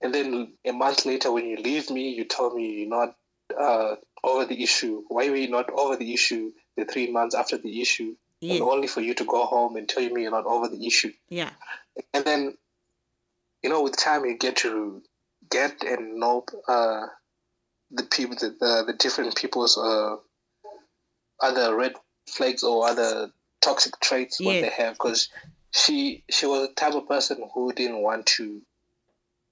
[0.02, 3.16] And then a month later, when you leave me, you tell me you're not
[3.58, 5.02] uh, over the issue.
[5.08, 8.14] Why were you not over the issue the three months after the issue?
[8.40, 8.60] Yes.
[8.60, 11.12] And only for you to go home and tell me you're not over the issue.
[11.28, 11.50] Yeah.
[12.12, 12.56] And then,
[13.62, 15.02] you know, with time, you get to
[15.50, 17.06] get and know uh,
[17.90, 20.16] the people, the, the, the different people's uh,
[21.40, 21.94] other red
[22.28, 24.94] flags or other toxic traits what they have.
[24.94, 25.28] Because
[25.72, 28.60] she she was the type of person who didn't want to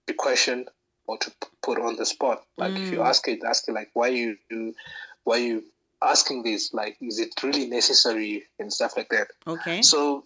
[0.06, 0.68] be questioned
[1.06, 2.44] or to put on the spot.
[2.56, 3.08] Like if you Mm.
[3.08, 4.74] ask it, ask it like why you do,
[5.24, 5.64] why you
[6.04, 6.72] asking this?
[6.72, 9.28] Like is it really necessary and stuff like that.
[9.46, 9.82] Okay.
[9.82, 10.24] So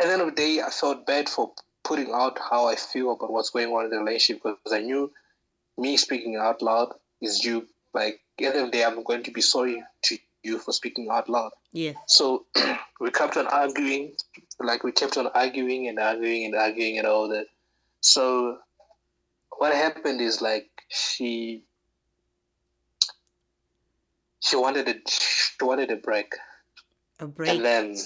[0.00, 1.52] at the end of the day, I felt bad for
[1.84, 5.12] putting out how I feel about what's going on in the relationship because I knew
[5.78, 7.66] me speaking out loud is you.
[7.94, 10.72] Like at the end of the day, I'm going to be sorry to you for
[10.72, 11.52] speaking out loud.
[11.72, 11.96] Yes.
[12.06, 12.46] So
[13.00, 14.12] we kept on arguing,
[14.58, 17.46] like we kept on arguing and arguing and arguing and all that.
[18.00, 18.58] So
[19.58, 21.64] what happened is like she
[24.42, 26.34] she wanted a she wanted a break.
[27.20, 27.50] A break.
[27.50, 27.96] And then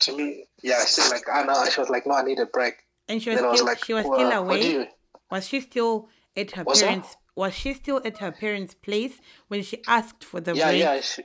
[0.00, 1.64] to me, yeah, she was like, I know.
[1.66, 2.74] She was like, no, I need a break.
[3.08, 4.72] And she was then I was still like, she was "Well, still away.
[4.72, 4.86] you?
[5.30, 6.74] Was she still at her that?
[6.78, 7.16] parents?
[7.34, 10.80] Was she still at her parents' place when she asked for the Yeah, break?
[10.80, 11.22] yeah, she,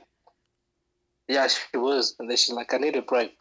[1.28, 2.16] yeah, she was.
[2.18, 3.36] And then she's like, I need a break.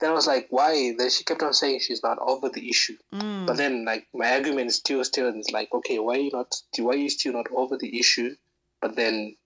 [0.00, 0.94] Then I was like, why?
[0.98, 2.96] Then she kept on saying she's not over the issue.
[3.14, 3.46] Mm.
[3.46, 6.30] But then, like, my argument is still, still, and it's like, okay, why are you
[6.32, 6.54] not?
[6.78, 8.34] Why are you still not over the issue?
[8.80, 9.36] But then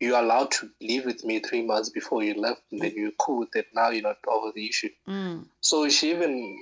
[0.00, 3.40] you're allowed to leave with me three months before you left, and then you're cool
[3.40, 3.66] with it.
[3.74, 4.90] Now you're not over the issue.
[5.08, 5.46] Mm.
[5.60, 6.58] So she even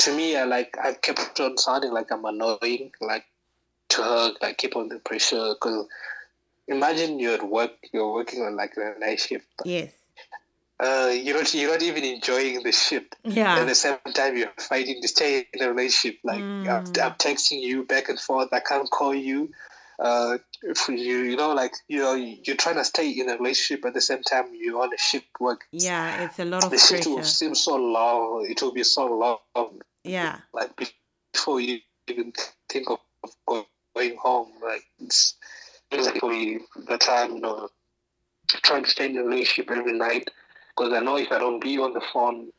[0.00, 3.24] to me, I like I kept on sounding like I'm annoying, like
[3.90, 5.54] to her, like keep on the pressure.
[5.54, 5.86] Because
[6.68, 9.46] imagine you're at work, you're working on like a night shift.
[9.64, 9.92] Yes.
[10.78, 13.14] Uh, you're not you're not even enjoying the shift.
[13.22, 13.58] Yeah.
[13.58, 16.20] At the same time, you're fighting to stay in a relationship.
[16.24, 17.02] Like I'm, Mm.
[17.02, 18.48] I'm texting you back and forth.
[18.52, 19.50] I can't call you.
[20.00, 23.84] Uh, if you you know like you know you're trying to stay in a relationship
[23.84, 25.66] at the same time you're on a shift work.
[25.72, 28.46] Yeah, it's a lot of The shift will seem so long.
[28.48, 29.06] It will be so
[29.54, 29.80] long.
[30.02, 30.38] Yeah.
[30.54, 30.70] Like
[31.34, 32.32] before you even
[32.68, 32.98] think of
[33.94, 34.52] going home.
[34.62, 35.34] Like it's
[35.90, 37.68] basically the time you know
[38.48, 40.30] trying to stay in a relationship every night
[40.76, 42.50] because I know if I don't be on the phone,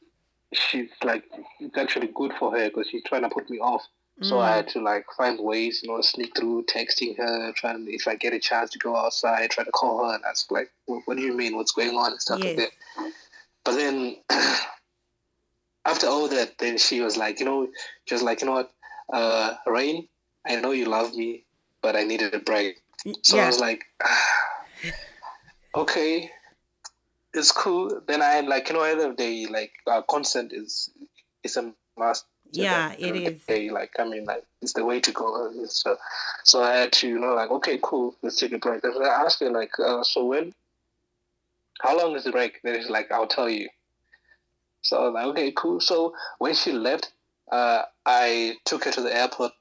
[0.54, 1.24] she's like
[1.60, 3.82] it's actually good for her because she's trying to put me off.
[4.24, 8.08] So I had to like find ways, you know, sneak through texting her, trying if
[8.08, 11.02] I get a chance to go outside, try to call her and ask like, what,
[11.06, 11.56] what do you mean?
[11.56, 12.70] What's going on and stuff like that.
[13.64, 14.18] But then
[15.86, 17.68] after all that, then she was like, you know,
[18.06, 18.72] she was like, you know what,
[19.12, 20.08] uh, Reign,
[20.46, 21.46] I know you love me,
[21.82, 22.82] but I needed a break.
[23.24, 23.86] So I was like,
[25.76, 26.30] okay,
[27.34, 28.02] it's cool.
[28.08, 30.90] Then I like, you know, end of the day, like, uh, consent is
[31.44, 32.26] is a must.
[32.52, 33.54] So Yeah, it the.
[33.54, 35.52] Day, like, I mean, like, it's the way to go.
[35.68, 35.98] So,
[36.44, 38.84] so I had to, you know, like, okay, cool, let's take a break.
[38.84, 40.54] And I asked her, like, uh, so when,
[41.82, 42.60] how long is the break?
[42.64, 43.70] Then she's like, I'll tell you.
[44.82, 45.80] So I was like, okay, cool.
[45.80, 47.12] So when she left,
[47.52, 49.52] uh, I took her to the airport,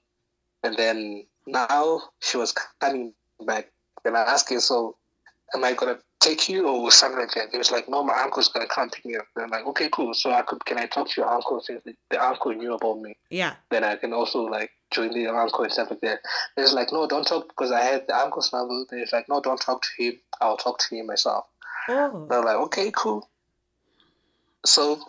[0.63, 3.13] and then now she was coming
[3.45, 3.71] back.
[4.05, 4.97] and I asked her, so
[5.55, 7.53] am I gonna take you or something like that?
[7.53, 9.27] It was like, no, my uncle's gonna come pick me up.
[9.35, 10.15] Then I'm like, okay, cool.
[10.15, 13.17] So I could, can I talk to your uncle since the, uncle knew about me?
[13.31, 13.55] Yeah.
[13.71, 16.21] Then I can also like join the uncle and stuff like that.
[16.57, 18.85] He's like, no, don't talk because I had the uncle's number.
[18.89, 20.15] Then he's like, no, don't talk to him.
[20.41, 21.47] I'll talk to him myself.
[21.89, 22.23] Oh.
[22.25, 23.29] And I'm like, okay, cool.
[24.65, 25.01] So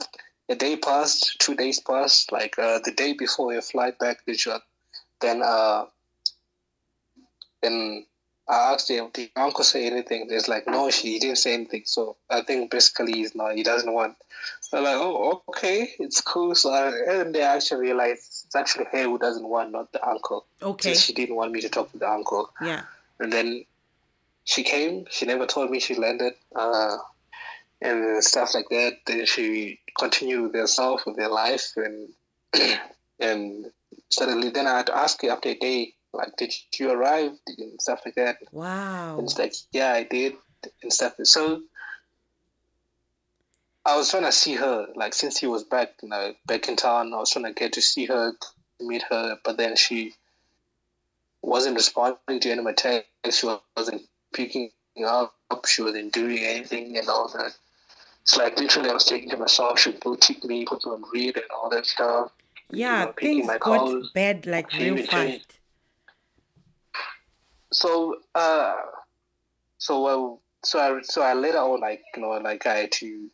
[0.48, 4.34] a day passed, two days passed, like uh, the day before your flight back to
[4.34, 4.62] John.
[5.20, 5.86] Then uh
[7.62, 8.06] then
[8.52, 10.28] I asked him, did your uncle say anything?
[10.28, 11.84] There's like, no, she didn't say anything.
[11.86, 14.18] So I think basically he's not, he doesn't want.
[14.74, 16.54] I'm like, oh, okay, it's cool.
[16.56, 20.46] So I, and they actually realized it's actually her who doesn't want, not the uncle.
[20.62, 20.94] Okay.
[20.96, 22.52] She didn't want me to talk to the uncle.
[22.62, 22.82] Yeah.
[23.20, 23.66] And then
[24.44, 25.06] she came.
[25.10, 26.98] She never told me she landed, uh,
[27.82, 28.98] and stuff like that.
[29.06, 32.10] Then she continued with herself, with their life, and
[33.20, 33.72] and
[34.10, 37.82] suddenly, then I had to ask her after a day, like, did you arrive and
[37.82, 38.38] stuff like that.
[38.52, 39.18] Wow.
[39.18, 40.34] And it's like, yeah, I did
[40.84, 41.14] and stuff.
[41.24, 41.62] So
[43.86, 46.76] I was trying to see her, like, since he was back, you know, back in
[46.76, 47.14] town.
[47.14, 48.34] I was trying to get to see her,
[48.80, 50.14] meet her, but then she
[51.42, 53.40] wasn't responding to any of my texts.
[53.40, 54.72] She wasn't picking
[55.06, 55.34] up.
[55.66, 57.56] She wasn't doing anything and all that.
[58.22, 59.80] It's like literally, I was taking to myself.
[59.80, 62.32] She would boutique me, put me on read and all that stuff.
[62.70, 65.58] Yeah, know, picking things my got calls, bad like real fast.
[67.72, 68.76] So uh
[69.78, 73.30] so well so I so I later on like you know like I had to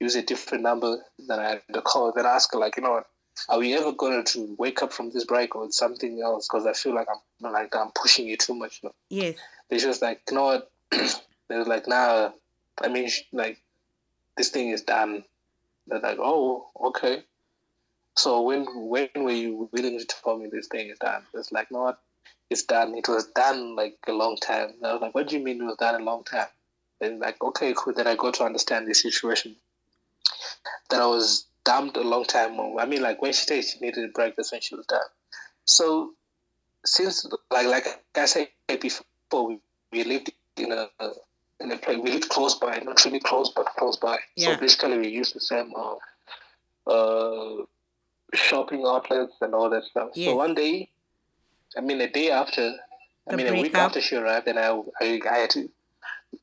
[0.00, 2.92] use a different number than I had to call then ask her like you know
[2.92, 3.06] what
[3.48, 6.72] are we ever going to wake up from this break or something else because I
[6.72, 8.94] feel like I'm like I'm pushing you too much you know?
[9.08, 9.36] Yes.
[9.68, 12.30] they just like you know what they was like nah
[12.82, 13.58] I mean like
[14.36, 15.24] this thing is done
[15.86, 17.22] they're like oh okay
[18.16, 21.70] so when when were you willing to tell me this thing is done it's like
[21.70, 21.98] no what
[22.50, 24.70] it's done it was done like a long time.
[24.76, 26.46] And I was like what do you mean it was done a long time?
[27.00, 27.92] And like okay cool.
[27.92, 29.56] Then I got to understand the situation.
[30.90, 32.78] That I was dumped a long time ago.
[32.78, 35.00] I mean like when she said she needed a break that's when she was done.
[35.64, 36.12] So
[36.84, 38.48] since like like I said
[38.80, 39.58] before we,
[39.92, 40.88] we lived in a
[41.60, 44.18] in a place we lived close by not really close but close by.
[44.36, 44.54] Yeah.
[44.54, 47.64] so basically we used the same uh, uh
[48.34, 50.10] shopping outlets and all that stuff.
[50.14, 50.30] Yes.
[50.30, 50.90] so one day
[51.76, 52.74] I mean a day after
[53.28, 55.68] I The mean a week after she arrived and I, I I had to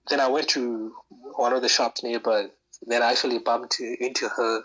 [0.10, 0.94] then I went to
[1.36, 2.48] one of the shops nearby
[2.86, 4.64] then I actually bumped into her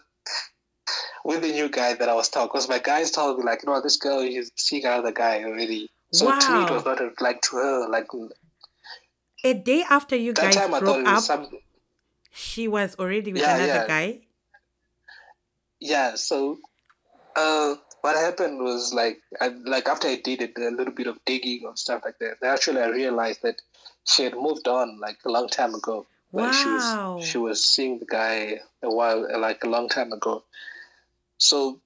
[1.25, 3.69] with the new guy that I was talking because my guys told me like, you
[3.69, 5.91] know, this girl is seeing another guy already.
[6.13, 8.07] So to me, it was not a, like to her like
[9.45, 11.49] A day after you guys broke up, some
[12.33, 13.87] she was already with Yeah, another yeah.
[13.87, 14.21] guy.
[15.81, 16.15] yeah.
[16.15, 16.59] So
[17.37, 21.19] uh, what happened was like I, like after I did it, a little bit of
[21.25, 22.43] digging or stuff like that.
[22.43, 23.61] Actually, I realized that
[24.05, 26.07] she had moved on like a long time ago.
[26.33, 27.17] Like she Wow.
[27.17, 30.45] was she was seeing the guy a while like a long time ago.
[31.39, 31.81] So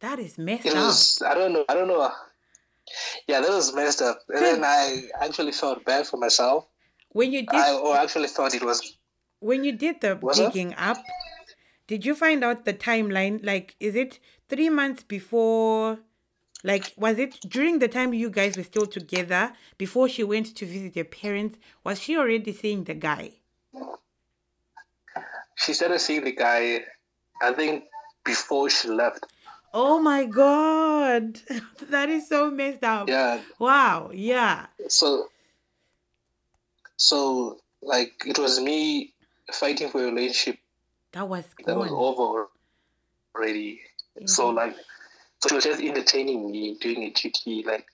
[0.00, 1.30] That is messed it up.
[1.30, 2.10] I don't know I don't know.
[3.28, 4.20] Yeah, that was messed up.
[4.28, 6.66] And then I actually felt bad for myself.
[7.10, 8.96] When you did I or actually thought it was
[9.40, 10.98] when you did the digging up,
[11.86, 13.44] did you find out the timeline?
[13.44, 14.18] Like, is it
[14.52, 15.98] three months before?
[16.62, 20.66] Like, was it during the time you guys were still together before she went to
[20.66, 21.56] visit your parents?
[21.84, 23.32] Was she already seeing the guy?
[25.56, 26.84] She started seeing the guy,
[27.40, 27.84] I think,
[28.24, 29.26] before she left.
[29.74, 31.40] Oh my god,
[31.88, 33.08] that is so messed up.
[33.08, 33.40] Yeah.
[33.58, 34.10] Wow.
[34.12, 34.66] Yeah.
[34.88, 35.28] So,
[36.96, 39.14] so like it was me
[39.50, 40.58] fighting for a relationship
[41.12, 42.48] That was that was over
[43.34, 43.80] already.
[44.26, 44.76] So like,
[45.42, 47.86] so she was just entertaining me doing a GT like,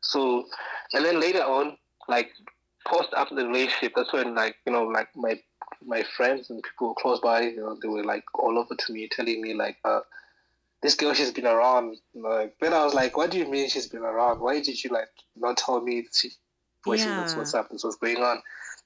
[0.00, 0.46] so,
[0.92, 1.76] and then later on,
[2.08, 2.30] like
[2.86, 5.40] post after the relationship, that's when like you know like my
[5.84, 9.08] my friends and people close by, you know, they were like all over to me,
[9.10, 10.00] telling me like, uh,
[10.82, 11.96] this girl she's been around.
[12.14, 14.40] Like then I was like, what do you mean she's been around?
[14.40, 16.02] Why did you like not tell me?
[16.02, 16.24] That's
[16.86, 17.38] Yeah.
[17.38, 17.70] what's up.
[17.70, 18.42] This was going on.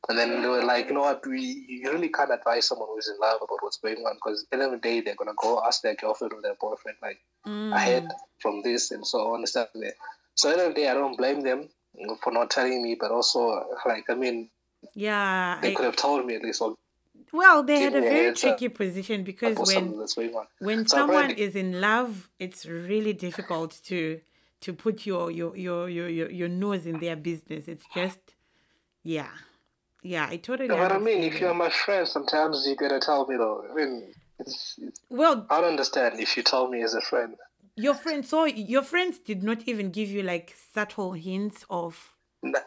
[0.08, 3.08] And then they were like, you know what, we you really can't advise someone who's
[3.08, 5.32] in love about what's going on because at the end of the day they're gonna
[5.36, 7.72] go ask their girlfriend or their boyfriend like Mm.
[7.72, 8.08] ahead
[8.40, 9.94] from this and so on and stuff like that.
[10.34, 11.68] So at the end of the day I don't blame them
[12.22, 14.50] for not telling me, but also like I mean
[14.94, 15.58] Yeah.
[15.62, 16.74] they I, could have told me at least or
[17.32, 20.46] well, they had a give me a very tricky position because when that's going on.
[20.58, 24.20] when So someone is in love, it's really difficult to
[24.60, 27.68] to put your your your your your, your nose in their business.
[27.68, 28.18] It's just
[29.02, 29.30] yeah.
[30.02, 31.24] Yeah, I totally You know what I mean?
[31.24, 33.64] If you're my friend, sometimes you gotta tell me though.
[33.70, 37.34] I mean, it's, it's, Well, I don't understand if you tell me as a friend.
[37.76, 42.60] your friends so your friends did not even give you like subtle hints of Nah,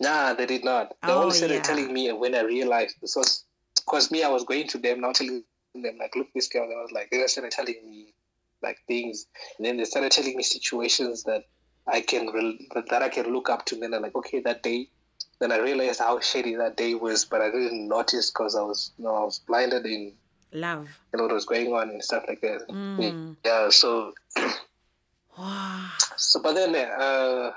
[0.00, 0.94] nah they did not.
[1.06, 1.62] They Oh, only started yeah.
[1.62, 3.44] telling me when I realized this was
[3.76, 5.44] because me, I was going to them, now telling
[5.74, 6.64] them like, look, this girl.
[6.64, 8.14] And I was like, they started telling me
[8.62, 9.26] like things,
[9.58, 11.44] and then they started telling me situations that
[11.86, 12.26] I can
[12.74, 13.74] that, that I can look up to.
[13.76, 14.88] And then I'm like, okay, that day.
[15.38, 18.92] Then I realized how shady that day was, but I didn't notice because I was,
[18.98, 20.14] you know, I was blinded in
[20.52, 20.88] love.
[21.12, 22.62] and what was going on and stuff like that.
[22.68, 23.36] Mm.
[23.44, 24.14] Yeah, so
[25.38, 25.90] Wow.
[26.16, 27.50] so but then uh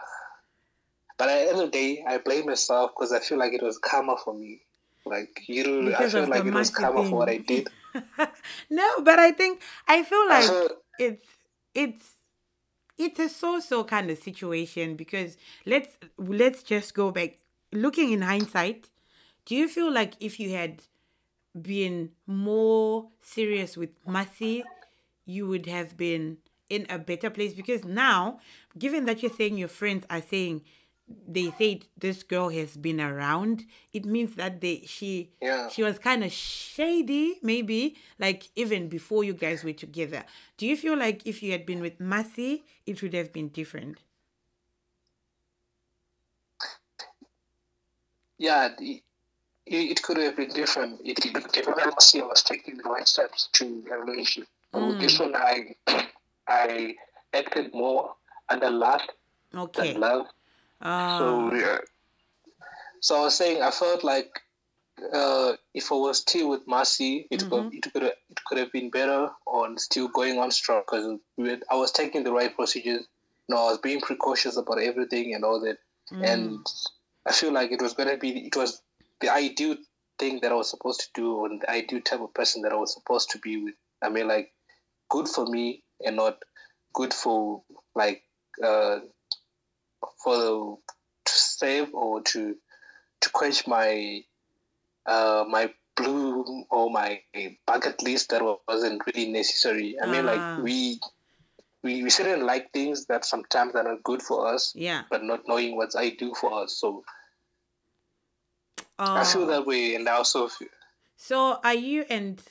[1.17, 3.61] but at the end of the day I blame myself because I feel like it
[3.61, 4.61] was karma for me.
[5.05, 7.69] Like you know, I feel like it was karma for what I did.
[8.69, 10.69] no, but I think I feel like feel-
[10.99, 11.25] it's
[11.73, 12.15] it's
[12.97, 17.37] it's a so-so kind of situation because let's let's just go back
[17.71, 18.89] looking in hindsight
[19.45, 20.83] do you feel like if you had
[21.59, 24.63] been more serious with Mercy
[25.25, 26.37] you would have been
[26.69, 27.53] in a better place?
[27.53, 28.39] Because now
[28.77, 30.61] given that you're saying your friends are saying
[31.27, 35.67] they said this girl has been around it means that they she Yeah.
[35.67, 40.23] she was kind of shady maybe like even before you guys were together.
[40.57, 43.97] Do you feel like if you had been with Mercy it would have been different
[48.39, 49.03] Yeah, it,
[49.67, 51.01] it could have been different.
[51.05, 54.47] It did not I was taking the right steps to relationship.
[54.71, 55.75] But this one I
[56.47, 56.95] I
[57.33, 58.15] acted more
[58.49, 59.11] under lust
[59.53, 60.25] okay than love.
[60.81, 61.77] uh, So yeah.
[63.01, 64.41] So I was saying I felt like
[65.13, 68.71] uh, if I was still with Marcy, it could it could have, it could have
[68.71, 71.19] been better on still going on strong because
[71.69, 73.07] I was taking the right procedures.
[73.47, 75.77] You know, I was being precautious about everything and all that,
[76.23, 76.65] and
[77.25, 78.81] I feel like it was gonna be it was
[79.21, 79.75] the ideal
[80.17, 82.75] thing that I was supposed to do and the ideal type of person that I
[82.75, 83.75] was supposed to be with.
[84.01, 84.53] I mean, like
[85.09, 86.37] good for me and not
[86.93, 87.63] good for
[87.95, 88.23] like
[88.63, 88.99] uh,
[90.23, 90.77] for the,
[91.25, 92.55] to save or to
[93.21, 94.23] to quench my
[95.05, 97.21] uh, my blue or my
[97.65, 99.97] bucket list that wasn't really necessary.
[100.01, 100.31] I mean, Ah.
[100.31, 100.99] like we
[101.83, 105.41] we we shouldn't like things that sometimes are not good for us, yeah but not
[105.47, 106.77] knowing what's I do for us.
[106.79, 107.03] So
[108.99, 109.47] I feel Oh.
[109.47, 110.67] that way, and I also feel,
[111.15, 112.41] So are you and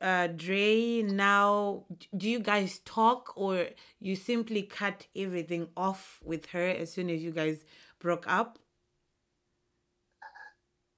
[0.00, 1.84] uh Dre now
[2.16, 7.22] do you guys talk or you simply cut everything off with her as soon as
[7.22, 7.64] you guys
[7.98, 8.58] broke up?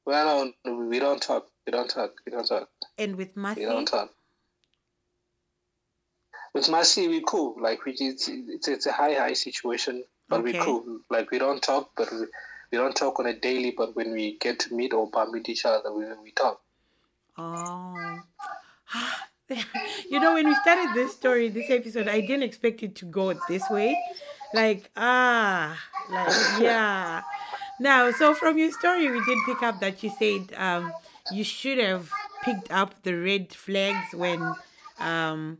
[0.06, 1.46] well, we don't talk.
[1.66, 2.12] We don't talk.
[2.24, 2.70] We don't talk.
[2.96, 4.10] And with We don't talk.
[6.54, 7.56] With Mercy, we cool.
[7.60, 11.00] Like we, it's, it's it's a high high situation, but we cool.
[11.10, 12.26] Like we don't talk, but we,
[12.72, 13.72] we don't talk on a daily.
[13.76, 16.60] But when we get to meet or bump into each other, we we talk.
[17.36, 18.20] Oh.
[20.10, 23.32] you know, when we started this story, this episode, I didn't expect it to go
[23.48, 23.96] this way.
[24.54, 25.78] Like, ah,
[26.10, 27.22] like, yeah.
[27.80, 30.92] Now, so from your story, we did pick up that you said um,
[31.32, 32.10] you should have
[32.42, 34.54] picked up the red flags when
[34.98, 35.58] um,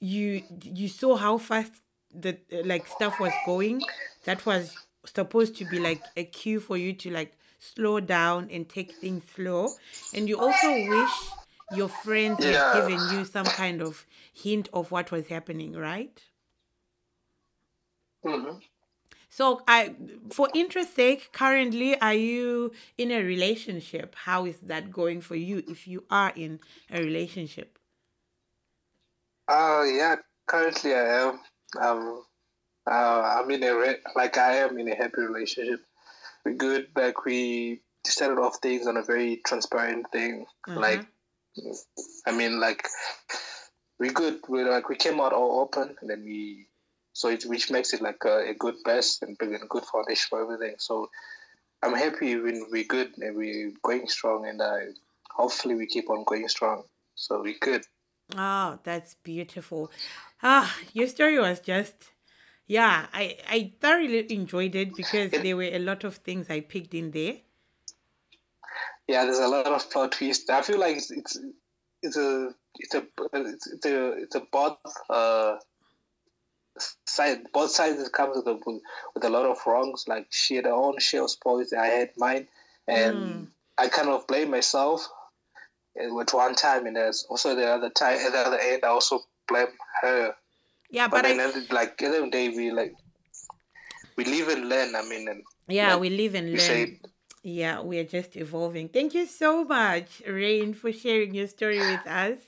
[0.00, 1.82] you you saw how fast
[2.14, 3.86] the like stuff was going.
[4.24, 8.68] That was supposed to be like a cue for you to like slow down and
[8.68, 9.76] take things slow.
[10.12, 11.38] And you also wish
[11.68, 12.44] your friends Yeah.
[12.44, 16.20] had given you some kind of hint of what was happening, right?
[18.24, 18.60] hmm
[19.30, 19.96] So, I,
[20.30, 24.14] for interest sake, currently, are you in a relationship?
[24.16, 27.79] How is that going for you if you are in a relationship?
[29.50, 30.14] Uh, yeah,
[30.46, 31.40] currently I am.
[31.80, 32.22] Um,
[32.88, 35.80] uh, I'm in a re- like I am in a happy relationship.
[36.44, 36.86] We're good.
[36.94, 40.46] Like we started off things on a very transparent thing.
[40.68, 41.04] Like,
[42.26, 42.86] I mean, like
[43.98, 44.38] we good.
[44.48, 46.68] We like we came out all open, and then we
[47.12, 50.28] so it which makes it like a, a good best and building a good foundation
[50.30, 50.76] for everything.
[50.78, 51.10] So
[51.82, 54.76] I'm happy when we're good and we're going strong, and uh,
[55.28, 56.84] hopefully we keep on going strong.
[57.16, 57.82] So we good.
[58.36, 59.90] Oh, that's beautiful.
[60.42, 62.10] Ah, your story was just,
[62.66, 66.94] yeah, I, I thoroughly enjoyed it because there were a lot of things I picked
[66.94, 67.36] in there.
[69.08, 70.48] yeah, there's a lot of plot twists.
[70.48, 71.38] I feel like it's it's,
[72.02, 73.04] it's a it's a
[73.34, 74.78] it's, a it's a both
[75.08, 75.56] uh
[77.06, 78.80] side both sides comes with a
[79.14, 80.04] with a lot of wrongs.
[80.06, 82.46] Like she had her own share of spoils, I had mine,
[82.86, 85.08] and I kind of blame myself
[86.00, 88.88] Uh, at one time, and there's also the other time at the other end I
[88.88, 89.66] also blame
[90.02, 90.34] her.
[90.90, 92.70] Yeah, But, but then I, at the- like at the end of the day we
[92.70, 92.94] like
[94.16, 94.94] we live and learn.
[94.94, 96.60] I mean, and yeah, like we live and we learn.
[96.60, 97.00] say
[97.42, 98.88] Yeah, we are just evolving.
[98.88, 102.38] Thank you so much, Reign, for sharing your story with us.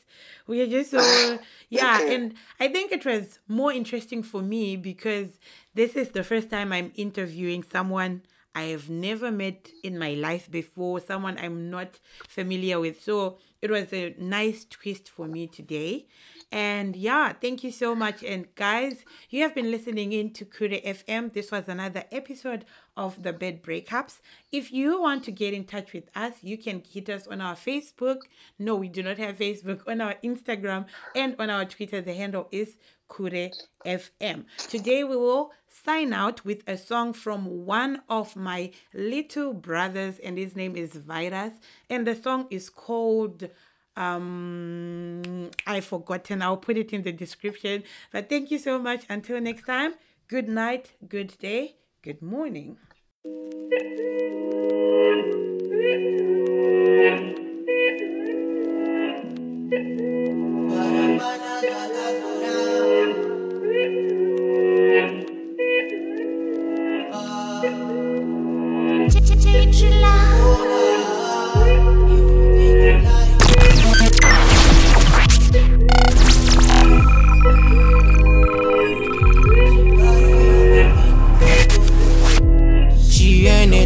[0.46, 1.38] We are just so,
[1.70, 5.28] yeah, and I think it was more interesting for me because
[5.74, 8.22] this is the first time I'm interviewing someone
[8.54, 11.98] I have never met in my life before, someone I'm not
[12.28, 13.02] familiar with.
[13.02, 16.06] So it was a nice twist for me today.
[16.52, 18.22] And yeah, thank you so much.
[18.22, 21.32] And guys, you have been listening in to Kure FM.
[21.32, 24.20] This was another episode of the Bed Breakups.
[24.52, 27.54] If you want to get in touch with us, you can hit us on our
[27.54, 28.18] Facebook.
[28.58, 29.80] No, we do not have Facebook.
[29.86, 30.84] On our Instagram
[31.14, 32.76] and on our Twitter, the handle is
[33.14, 33.50] Kure
[33.84, 34.44] FM.
[34.68, 40.38] Today we will sign out with a song from one of my little brothers, and
[40.38, 41.54] his name is Virus.
[41.90, 43.48] And the song is called
[43.96, 46.40] um I've forgotten.
[46.42, 47.84] I'll put it in the description.
[48.10, 49.04] But thank you so much.
[49.08, 49.94] Until next time,
[50.28, 52.78] good night, good day, good morning.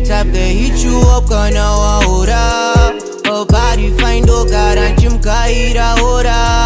[0.07, 2.45] Type that hit you up kana waura
[3.27, 6.66] Her body fine do garanchimkaira ora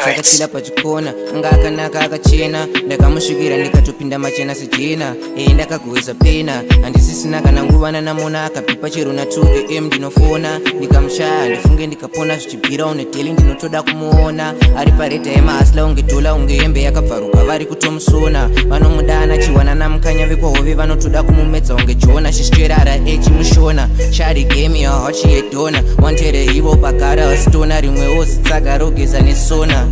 [0.00, 6.62] to your pachikona anga akanaka akachena ndakamusvikira ndikatopinda machena sejena ee ndakagovesa pena.
[6.82, 13.04] Handisisina kana nguvana namona akapipa chero na 2 am ndinofona ndikamushaya handifunge ndikapona zvichibvira une
[13.32, 14.54] ndinotoda kumuona.
[14.76, 21.22] Ari pareta yemaasla unge dhola unge hembe yakabvaruka vari kutomusona vanomudana chiwana namukanya vekwahove vanotoda
[21.22, 28.78] kumumedza unge jona shischerara echimushona shari gemi yahachi yedhona wantere ivo pagara stona rimwewo zitsaka
[28.78, 29.86] rogeza nesona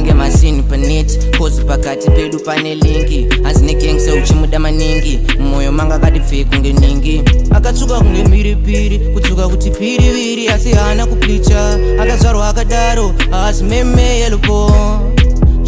[0.00, 5.20] tinenge masini panet kozi pakati pedu pane lingi hanzi negengse uchimuda maningi.
[5.38, 11.78] Mumwoyo manga akati pfee kunge ningi akatsuka kunge mhiripiri kudzuka kuti piriviri asi haana kuplicha
[12.02, 14.20] akazvarwa akadaro haasi meme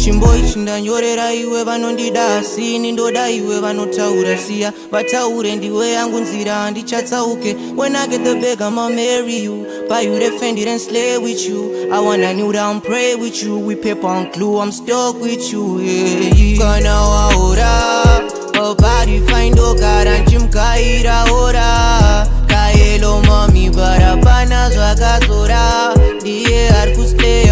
[0.03, 4.73] yelupo chimbo ichi ndanyorera iwe vanondida asini ndoda iwe vanotaura siya.
[4.91, 7.55] Vataure ndiwe yangu nzira handichatsauke.
[7.75, 9.65] When i get the bag i'ma marry you.
[9.89, 11.89] Buy you the fendi and slay with you.
[11.91, 13.57] I wanna kneel down pray with you.
[13.59, 20.17] We paper and glue i'm stuck with you yeah, kana waora her body fine ndogara
[20.19, 22.27] nchimkaira ora?
[22.47, 27.42] Kaelo mami bara pana zvakazora ndiye ari vamwe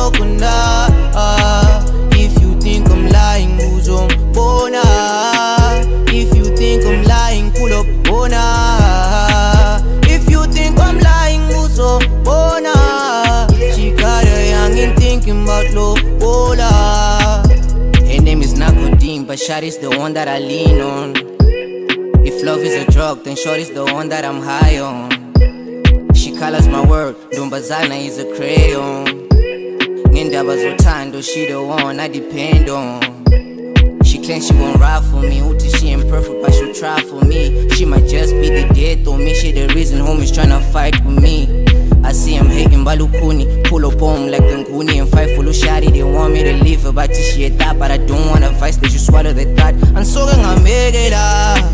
[0.00, 0.54] hapana
[1.14, 4.84] Ah, if you think i'm lying uzombona
[6.20, 8.44] if you think i'm lying pull up ona
[10.16, 12.74] if you think i'm lying uzombona
[13.74, 16.70] she got a young and thinking about lobola
[18.30, 21.14] name is Nakodin, but Shari's the one that I lean on.
[22.24, 25.10] If love is a drug, then short is the one that I'm high on.
[26.14, 29.29] She colors my world, Dumbazana is a crayon.
[30.20, 33.00] Ngendaba zothando, she the one I depend on.
[34.04, 37.24] She claims she won't ride for me, Uti she ain't perfect, but she'll try for
[37.24, 37.70] me.
[37.70, 41.18] She might just be the death on me, she the reason homies tryna fight with
[41.22, 41.64] me.
[42.04, 45.90] I see him hating balukuni, pull up on 'em like the and fight for Lushari.
[45.90, 48.76] They want me to leave her, but she a that, but I don't want advice,
[48.76, 49.72] they just swallow the thought.
[49.96, 51.64] And so I make it up.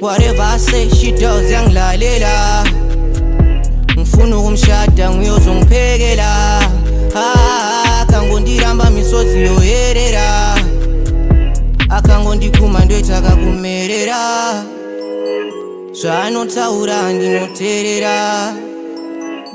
[0.00, 2.64] Whatever I say, she does yangilalela
[3.96, 6.63] ngifuna ukumshada ngiyozongiphekela Ah,
[8.00, 10.54] akangondiramba misodzi yoyerera
[11.88, 14.18] akangondikuma ndoita akakumerera
[16.00, 18.52] zvaanotaura handinoteerera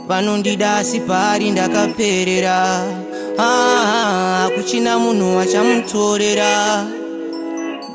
[0.07, 2.84] vanondida asi paari ndakaperera.
[3.38, 6.86] Hakuchina munhu achamutorera.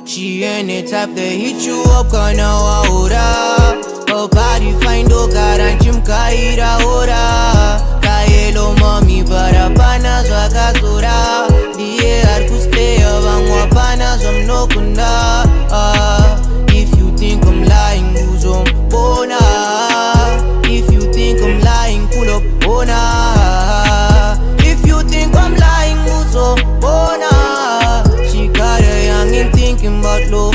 [0.04, 3.26] Chiene tapde hichuop kana waora.
[4.16, 7.22] Opari faindogara nchimukaira ora.
[8.34, 15.10] Hello mami barabana zwaga zura Diye arkustea vangwapana zvamnokunda
[15.70, 16.36] ah,
[16.68, 18.14] If you think I'm lying
[20.64, 22.08] If you think I'm lying
[28.30, 30.53] She got a youngin thinking about love.